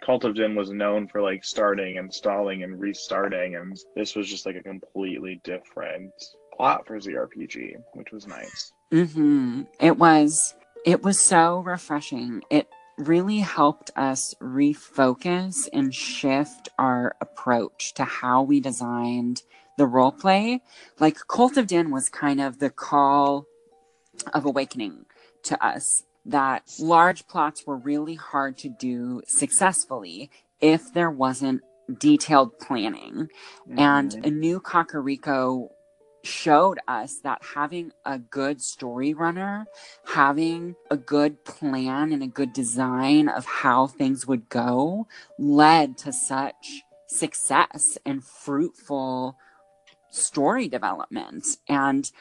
Cult 0.03 0.25
of 0.25 0.35
Din 0.35 0.53
was 0.53 0.69
known 0.69 1.07
for 1.07 1.23
like 1.23 1.43
starting 1.43 1.97
and 1.97 2.13
stalling 2.13 2.61
and 2.61 2.79
restarting, 2.79 3.55
and 3.55 3.75
this 3.95 4.15
was 4.15 4.29
just 4.29 4.45
like 4.45 4.55
a 4.55 4.61
completely 4.61 5.41
different 5.43 6.13
plot 6.55 6.85
for 6.87 6.97
ZRPG, 6.99 7.75
which 7.93 8.11
was 8.11 8.27
nice. 8.27 8.73
Mm-hmm. 8.91 9.63
It 9.79 9.97
was 9.97 10.53
it 10.85 11.03
was 11.03 11.19
so 11.19 11.59
refreshing. 11.59 12.43
It 12.49 12.67
really 12.97 13.39
helped 13.39 13.91
us 13.95 14.35
refocus 14.41 15.67
and 15.73 15.93
shift 15.93 16.69
our 16.77 17.15
approach 17.19 17.93
to 17.95 18.05
how 18.05 18.43
we 18.43 18.59
designed 18.59 19.41
the 19.77 19.85
role 19.85 20.11
play. 20.11 20.61
Like 20.99 21.17
Cult 21.27 21.57
of 21.57 21.67
Din 21.67 21.91
was 21.91 22.07
kind 22.09 22.39
of 22.39 22.59
the 22.59 22.69
call 22.69 23.45
of 24.33 24.45
awakening 24.45 25.05
to 25.43 25.65
us 25.65 26.03
that 26.25 26.63
large 26.79 27.27
plots 27.27 27.67
were 27.67 27.75
really 27.77 28.15
hard 28.15 28.57
to 28.59 28.69
do 28.69 29.21
successfully 29.27 30.29
if 30.61 30.93
there 30.93 31.11
wasn't 31.11 31.61
detailed 31.99 32.57
planning. 32.59 33.29
And 33.77 34.11
Mhm. 34.11 34.25
a 34.25 34.31
new 34.31 34.59
Kakariko 34.59 35.69
showed 36.25 36.79
us 36.87 37.19
that 37.19 37.41
having 37.55 37.91
a 38.05 38.19
good 38.19 38.61
story 38.61 39.13
runner, 39.13 39.65
having 40.05 40.75
a 40.91 40.97
good 40.97 41.43
plan 41.45 42.11
and 42.11 42.23
a 42.23 42.27
good 42.27 42.53
design 42.53 43.29
of 43.29 43.45
how 43.45 43.87
things 43.87 44.27
would 44.27 44.49
go 44.49 45.07
led 45.37 45.97
to 45.99 46.11
such 46.11 46.81
success 47.07 47.97
and 48.05 48.23
fruitful 48.23 49.37
story 50.09 50.67
development. 50.67 51.45
And 51.67 52.11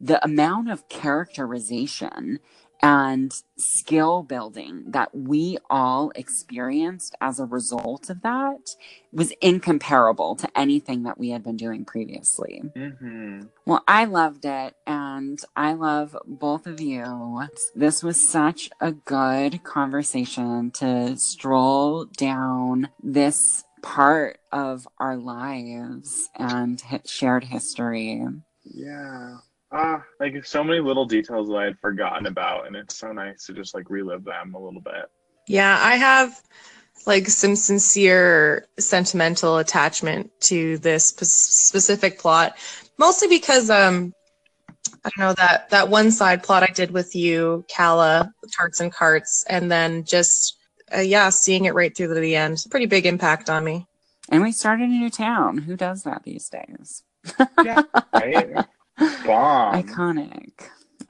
the 0.00 0.22
amount 0.24 0.70
of 0.70 0.88
characterization 0.88 2.40
and 2.82 3.42
skill 3.56 4.22
building 4.22 4.84
that 4.88 5.14
we 5.14 5.58
all 5.70 6.12
experienced 6.14 7.14
as 7.20 7.40
a 7.40 7.44
result 7.46 8.10
of 8.10 8.22
that 8.22 8.76
was 9.12 9.32
incomparable 9.40 10.34
to 10.36 10.48
anything 10.58 11.04
that 11.04 11.18
we 11.18 11.30
had 11.30 11.42
been 11.42 11.56
doing 11.56 11.84
previously. 11.84 12.62
Mhm. 12.76 13.48
Well, 13.66 13.82
I 13.88 14.04
loved 14.04 14.44
it, 14.44 14.74
and 14.86 15.38
I 15.56 15.72
love 15.72 16.16
both 16.26 16.66
of 16.66 16.80
you. 16.80 17.42
This 17.74 18.02
was 18.02 18.28
such 18.28 18.70
a 18.80 18.92
good 18.92 19.62
conversation 19.64 20.70
to 20.72 21.16
stroll 21.16 22.04
down 22.04 22.88
this 23.02 23.64
part 23.82 24.38
of 24.50 24.88
our 24.98 25.16
lives 25.16 26.28
and 26.36 26.82
shared 27.06 27.44
history. 27.44 28.26
Yeah. 28.64 29.36
Ah, 29.76 30.04
like 30.20 30.44
so 30.44 30.62
many 30.62 30.78
little 30.78 31.04
details 31.04 31.48
that 31.48 31.56
I 31.56 31.64
had 31.64 31.78
forgotten 31.80 32.26
about, 32.26 32.68
and 32.68 32.76
it's 32.76 32.96
so 32.96 33.10
nice 33.10 33.44
to 33.46 33.52
just 33.52 33.74
like 33.74 33.90
relive 33.90 34.24
them 34.24 34.54
a 34.54 34.58
little 34.58 34.80
bit. 34.80 35.10
Yeah, 35.48 35.78
I 35.82 35.96
have 35.96 36.40
like 37.06 37.26
some 37.26 37.56
sincere 37.56 38.68
sentimental 38.78 39.58
attachment 39.58 40.30
to 40.42 40.78
this 40.78 41.06
spe- 41.06 41.24
specific 41.24 42.20
plot, 42.20 42.56
mostly 42.98 43.26
because 43.26 43.68
um 43.68 44.14
I 45.04 45.10
don't 45.16 45.26
know 45.26 45.34
that 45.34 45.70
that 45.70 45.88
one 45.88 46.12
side 46.12 46.44
plot 46.44 46.62
I 46.62 46.72
did 46.72 46.92
with 46.92 47.16
you, 47.16 47.64
Kala, 47.74 48.32
Tarts 48.56 48.78
and 48.78 48.92
Carts, 48.92 49.44
and 49.48 49.68
then 49.68 50.04
just 50.04 50.56
uh, 50.96 51.00
yeah, 51.00 51.30
seeing 51.30 51.64
it 51.64 51.74
right 51.74 51.94
through 51.94 52.14
to 52.14 52.20
the 52.20 52.36
end, 52.36 52.64
pretty 52.70 52.86
big 52.86 53.06
impact 53.06 53.50
on 53.50 53.64
me. 53.64 53.88
And 54.30 54.40
we 54.40 54.52
started 54.52 54.84
a 54.88 54.92
new 54.92 55.10
town. 55.10 55.58
Who 55.58 55.76
does 55.76 56.04
that 56.04 56.22
these 56.22 56.48
days? 56.48 57.02
Yeah, 57.64 57.82
right? 58.12 58.66
Bomb. 58.98 59.74
Iconic. 59.82 60.52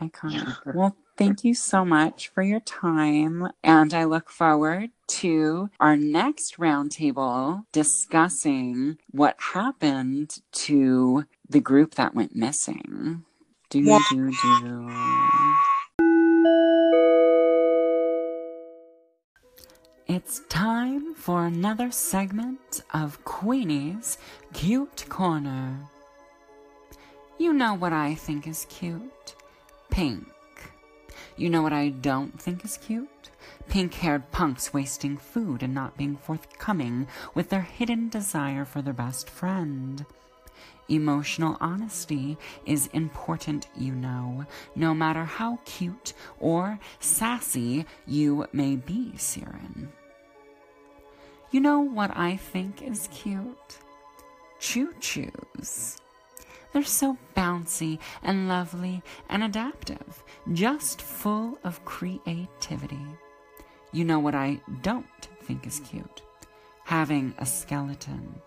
Iconic. 0.01 0.75
well, 0.75 0.97
thank 1.17 1.45
you 1.45 1.55
so 1.55 1.85
much 1.85 2.29
for 2.29 2.43
your 2.43 2.61
time. 2.61 3.49
And 3.63 3.93
I 3.95 4.05
look 4.05 4.31
forward 4.31 4.91
to 5.09 5.71
our 5.81 5.97
next 5.97 6.57
roundtable 6.59 7.65
discussing 7.73 8.99
what 9.11 9.37
happened 9.39 10.39
to 10.53 11.25
the 11.49 11.61
group 11.61 11.95
that 11.97 12.15
went 12.15 12.35
missing. 12.35 13.25
Do, 13.71 13.81
Yeah. 13.81 13.99
do, 14.11 14.31
do. 14.63 14.91
It's 20.07 20.41
time 20.49 21.15
for 21.15 21.47
another 21.47 21.91
segment 21.91 22.83
of 22.93 23.25
Queenie's 23.25 24.19
Cute 24.53 25.07
Corner. 25.09 25.89
You 27.37 27.53
know 27.53 27.75
what 27.75 27.93
I 27.93 28.15
think 28.15 28.47
is 28.47 28.67
cute? 28.69 29.35
Pink. 29.91 30.29
You 31.37 31.51
know 31.51 31.63
what 31.63 31.73
I 31.73 31.89
don't 31.89 32.41
think 32.41 32.65
is 32.65 32.77
cute? 32.77 33.09
Pink 33.69 33.95
haired 33.95 34.31
punks 34.31 34.73
wasting 34.73 35.17
food 35.17 35.63
and 35.63 35.75
not 35.75 35.97
being 35.97 36.17
forthcoming 36.17 37.09
with 37.35 37.49
their 37.49 37.63
hidden 37.63 38.09
desire 38.09 38.65
for 38.65 38.83
their 38.83 38.93
best 38.93 39.29
friend. 39.29 40.07
Emotional 40.89 41.57
honesty 41.61 42.39
is 42.67 42.89
important, 42.93 43.67
you 43.77 43.93
know, 43.93 44.47
no 44.77 44.95
matter 44.95 45.25
how 45.25 45.59
cute 45.65 46.13
or 46.39 46.79
sassy 47.01 47.85
you 48.07 48.47
may 48.53 48.77
be, 48.77 49.17
Siren. 49.17 49.91
You 51.51 51.61
know 51.61 51.81
what 51.81 52.17
I 52.17 52.37
think 52.37 52.81
is 52.83 53.09
cute? 53.13 53.79
ChuChus. 54.61 56.01
They're 56.75 56.83
so 56.83 57.17
bouncy 57.37 58.01
and 58.25 58.49
lovely 58.49 59.01
and 59.29 59.45
adaptive, 59.45 60.25
just 60.53 61.01
full 61.01 61.57
of 61.63 61.85
creativity. 61.85 63.07
You 63.93 64.05
know 64.05 64.19
what 64.19 64.35
I 64.35 64.61
don't 64.83 65.07
think 65.45 65.69
is 65.69 65.79
cute? 65.79 66.23
Having 66.85 67.35
a 67.39 67.47
skeleton. 67.47 68.41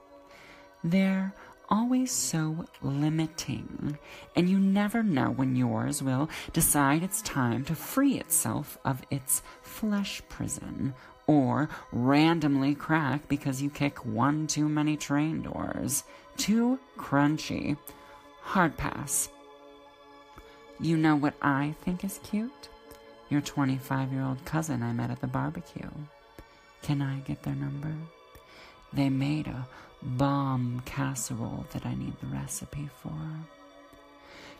They're 0.83 1.33
always 1.69 2.11
so 2.11 2.65
limiting, 2.81 3.97
and 4.35 4.49
you 4.49 4.59
never 4.59 5.03
know 5.03 5.31
when 5.31 5.55
yours 5.55 6.03
will 6.03 6.29
decide 6.51 7.03
it's 7.03 7.21
time 7.21 7.63
to 7.63 7.75
free 7.75 8.15
itself 8.15 8.77
of 8.83 9.03
its 9.09 9.41
flesh 9.61 10.21
prison 10.27 10.93
or 11.27 11.69
randomly 11.93 12.75
crack 12.75 13.25
because 13.29 13.61
you 13.61 13.69
kick 13.69 14.05
one 14.05 14.47
too 14.47 14.67
many 14.67 14.97
train 14.97 15.43
doors. 15.43 16.03
Too 16.35 16.77
crunchy. 16.97 17.77
Hard 18.47 18.77
pass. 18.77 19.27
You 20.79 20.95
know 20.95 21.17
what 21.17 21.33
I 21.41 21.75
think 21.81 22.05
is 22.05 22.21
cute? 22.23 22.69
Your 23.29 23.41
25 23.41 24.13
year 24.13 24.23
old 24.23 24.45
cousin 24.45 24.81
I 24.81 24.93
met 24.93 25.11
at 25.11 25.19
the 25.19 25.27
barbecue. 25.27 25.89
Can 26.81 27.01
I 27.01 27.17
get 27.19 27.43
their 27.43 27.55
number? 27.55 27.93
They 28.93 29.09
made 29.09 29.47
a 29.47 29.67
bomb 30.01 30.81
casserole 30.85 31.65
that 31.73 31.85
I 31.85 31.93
need 31.93 32.17
the 32.21 32.27
recipe 32.27 32.89
for. 33.03 33.19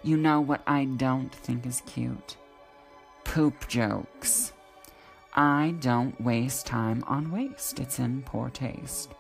You 0.04 0.18
know 0.18 0.42
what 0.42 0.64
I 0.68 0.84
don't 0.84 1.34
think 1.34 1.66
is 1.66 1.82
cute? 1.86 2.36
Poop 3.24 3.70
jokes. 3.70 4.52
I 5.34 5.76
don't 5.80 6.20
waste 6.20 6.66
time 6.66 7.06
on 7.08 7.32
waste. 7.32 7.80
It's 7.80 8.00
in 8.00 8.24
poor 8.24 8.50
taste. 8.50 9.14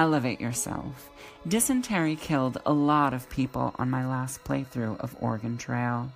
Elevate 0.00 0.40
yourself. 0.40 1.10
Dysentery 1.46 2.16
killed 2.16 2.56
a 2.64 2.72
lot 2.72 3.12
of 3.12 3.28
people 3.28 3.74
on 3.78 3.90
my 3.90 4.06
last 4.06 4.42
playthrough 4.44 4.98
of 4.98 5.14
Oregon 5.20 5.58
Trail. 5.58 6.10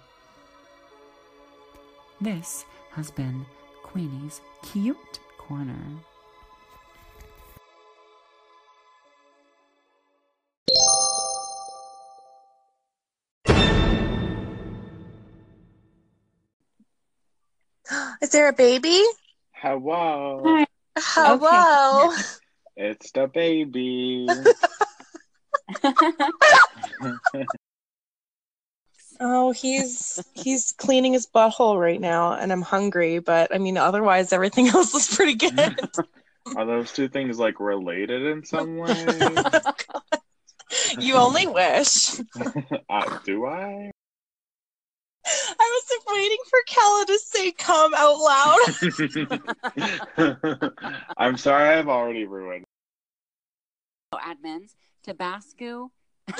This 2.18 2.64
has 2.92 3.10
been 3.10 3.44
Queenie's 3.82 4.40
Cute 4.62 5.20
Corner. 5.36 5.76
Is 18.22 18.30
there 18.30 18.48
a 18.48 18.54
baby? 18.54 19.02
Hello. 19.52 20.64
Hello. 20.96 22.16
It's 22.76 23.10
the 23.12 23.26
baby. 23.28 24.28
Oh, 29.20 29.52
he's 29.52 30.22
he's 30.34 30.72
cleaning 30.72 31.12
his 31.12 31.26
butthole 31.26 31.80
right 31.80 32.00
now, 32.00 32.32
and 32.32 32.52
I'm 32.52 32.62
hungry. 32.62 33.20
But 33.20 33.54
I 33.54 33.58
mean, 33.58 33.76
otherwise, 33.76 34.32
everything 34.32 34.68
else 34.74 34.94
is 34.94 35.14
pretty 35.14 35.34
good. 35.34 35.78
Are 36.56 36.66
those 36.66 36.92
two 36.92 37.08
things 37.08 37.38
like 37.38 37.58
related 37.58 38.22
in 38.22 38.44
some 38.44 38.76
way? 38.76 39.42
you 40.98 41.14
only 41.14 41.46
wish. 41.46 42.20
uh, 42.90 43.18
do 43.24 43.46
I? 43.46 43.90
I 45.64 45.70
was 45.72 45.84
waiting 46.12 46.42
for 46.50 46.60
Kala 46.74 47.06
to 47.06 47.18
say 47.18 47.52
"come" 47.52 47.94
out 47.94 48.18
loud. 48.18 48.58
I'm 51.16 51.38
sorry, 51.38 51.78
I've 51.78 51.88
already 51.88 52.26
ruined. 52.26 52.66
Oh, 54.12 54.18
admins, 54.18 54.74
Tabasco. 55.02 55.90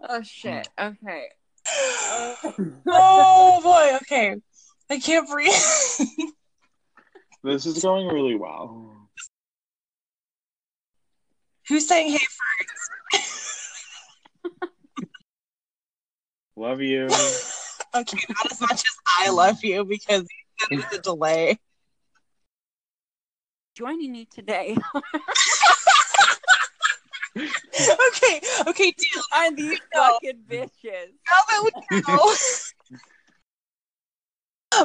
Oh 0.00 0.22
shit. 0.22 0.68
Okay. 0.80 1.26
oh 2.86 3.60
boy. 3.62 3.96
Okay, 4.02 4.36
I 4.88 5.00
can't 5.00 5.28
breathe. 5.28 5.50
this 7.42 7.66
is 7.66 7.82
going 7.82 8.06
really 8.06 8.36
well. 8.36 8.97
Who's 11.68 11.86
saying 11.86 12.12
hey 12.12 12.18
first? 12.18 13.24
Love 16.56 16.80
you. 16.80 17.08
Okay, 17.96 18.18
not 18.28 18.52
as 18.52 18.60
much 18.60 18.72
as 18.72 18.96
I 19.18 19.30
love 19.30 19.64
you 19.64 19.82
because 19.82 20.26
there's 20.68 20.84
a 20.92 20.98
delay. 21.00 21.58
Joining 23.74 24.12
me 24.12 24.26
today 24.30 24.76
Okay, 27.36 28.40
okay, 28.66 28.90
deal. 28.90 29.22
are 29.34 29.54
these 29.54 29.78
No. 29.94 30.02
fucking 30.02 30.42
bitches. 30.46 31.12
How 31.24 31.42
about 31.44 31.72
we 31.90 32.02
go? 32.02 32.34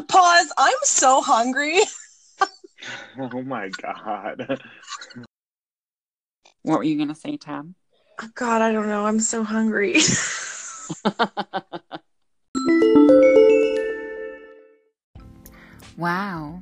Pause. 0.08 0.54
I'm 0.58 0.78
so 0.84 1.22
hungry. 1.22 1.80
Oh 3.20 3.42
my 3.44 3.70
god. 3.70 4.60
What 6.64 6.78
were 6.78 6.84
you 6.84 6.98
gonna 6.98 7.16
say, 7.16 7.38
Tab? 7.38 7.74
Oh, 8.22 8.30
God, 8.36 8.62
I 8.62 8.72
don't 8.72 8.88
know. 8.88 9.06
I'm 9.06 9.20
so 9.20 9.44
hungry. 9.44 9.98
wow, 15.98 16.62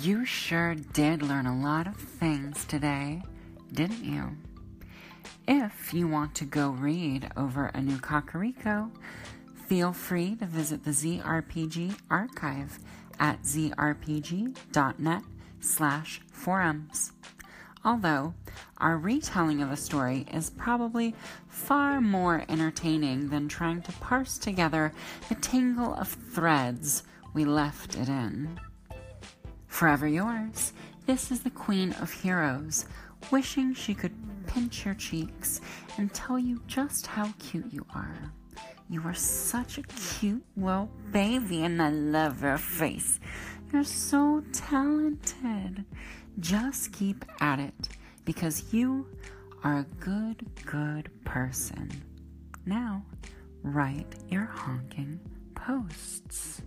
you 0.00 0.24
sure 0.24 0.74
did 0.74 1.22
learn 1.22 1.46
a 1.46 1.60
lot 1.60 1.86
of 1.86 1.96
things 1.96 2.64
today, 2.64 3.22
didn't 3.72 4.04
you? 4.04 4.36
If 5.46 5.94
you 5.94 6.08
want 6.08 6.34
to 6.36 6.44
go 6.44 6.70
read 6.70 7.30
over 7.36 7.66
a 7.66 7.80
new 7.80 7.98
Kakariko, 7.98 8.90
feel 9.66 9.92
free 9.92 10.34
to 10.36 10.46
visit 10.46 10.84
the 10.84 10.90
ZRPG 10.90 11.96
archive 12.10 12.78
at 13.20 13.42
zrpg.net 13.42 15.22
slash 15.60 16.20
forums. 16.32 17.12
Although 17.88 18.34
our 18.76 18.98
retelling 18.98 19.62
of 19.62 19.72
a 19.72 19.76
story 19.76 20.26
is 20.30 20.50
probably 20.50 21.14
far 21.48 22.02
more 22.02 22.44
entertaining 22.46 23.30
than 23.30 23.48
trying 23.48 23.80
to 23.80 23.92
parse 23.92 24.36
together 24.36 24.92
the 25.30 25.36
tangle 25.36 25.94
of 25.94 26.08
threads 26.08 27.02
we 27.32 27.46
left 27.46 27.96
it 27.96 28.10
in. 28.10 28.60
Forever 29.68 30.06
yours, 30.06 30.74
this 31.06 31.30
is 31.30 31.40
the 31.40 31.48
Queen 31.48 31.94
of 31.94 32.12
Heroes, 32.12 32.84
wishing 33.30 33.72
she 33.72 33.94
could 33.94 34.12
pinch 34.46 34.84
your 34.84 34.94
cheeks 34.94 35.62
and 35.96 36.12
tell 36.12 36.38
you 36.38 36.60
just 36.66 37.06
how 37.06 37.32
cute 37.38 37.72
you 37.72 37.86
are. 37.94 38.34
You 38.90 39.00
are 39.06 39.14
such 39.14 39.78
a 39.78 39.82
cute 39.82 40.44
little 40.58 40.90
baby, 41.10 41.64
and 41.64 41.80
I 41.80 41.88
love 41.88 42.42
your 42.42 42.58
face. 42.58 43.18
You're 43.72 43.84
so 43.84 44.44
talented. 44.52 45.86
Just 46.40 46.92
keep 46.92 47.24
at 47.40 47.58
it 47.58 47.88
because 48.24 48.72
you 48.72 49.06
are 49.64 49.78
a 49.78 49.86
good, 49.98 50.46
good 50.64 51.10
person. 51.24 51.90
Now, 52.64 53.04
write 53.62 54.14
your 54.28 54.44
honking 54.44 55.18
posts. 55.54 56.62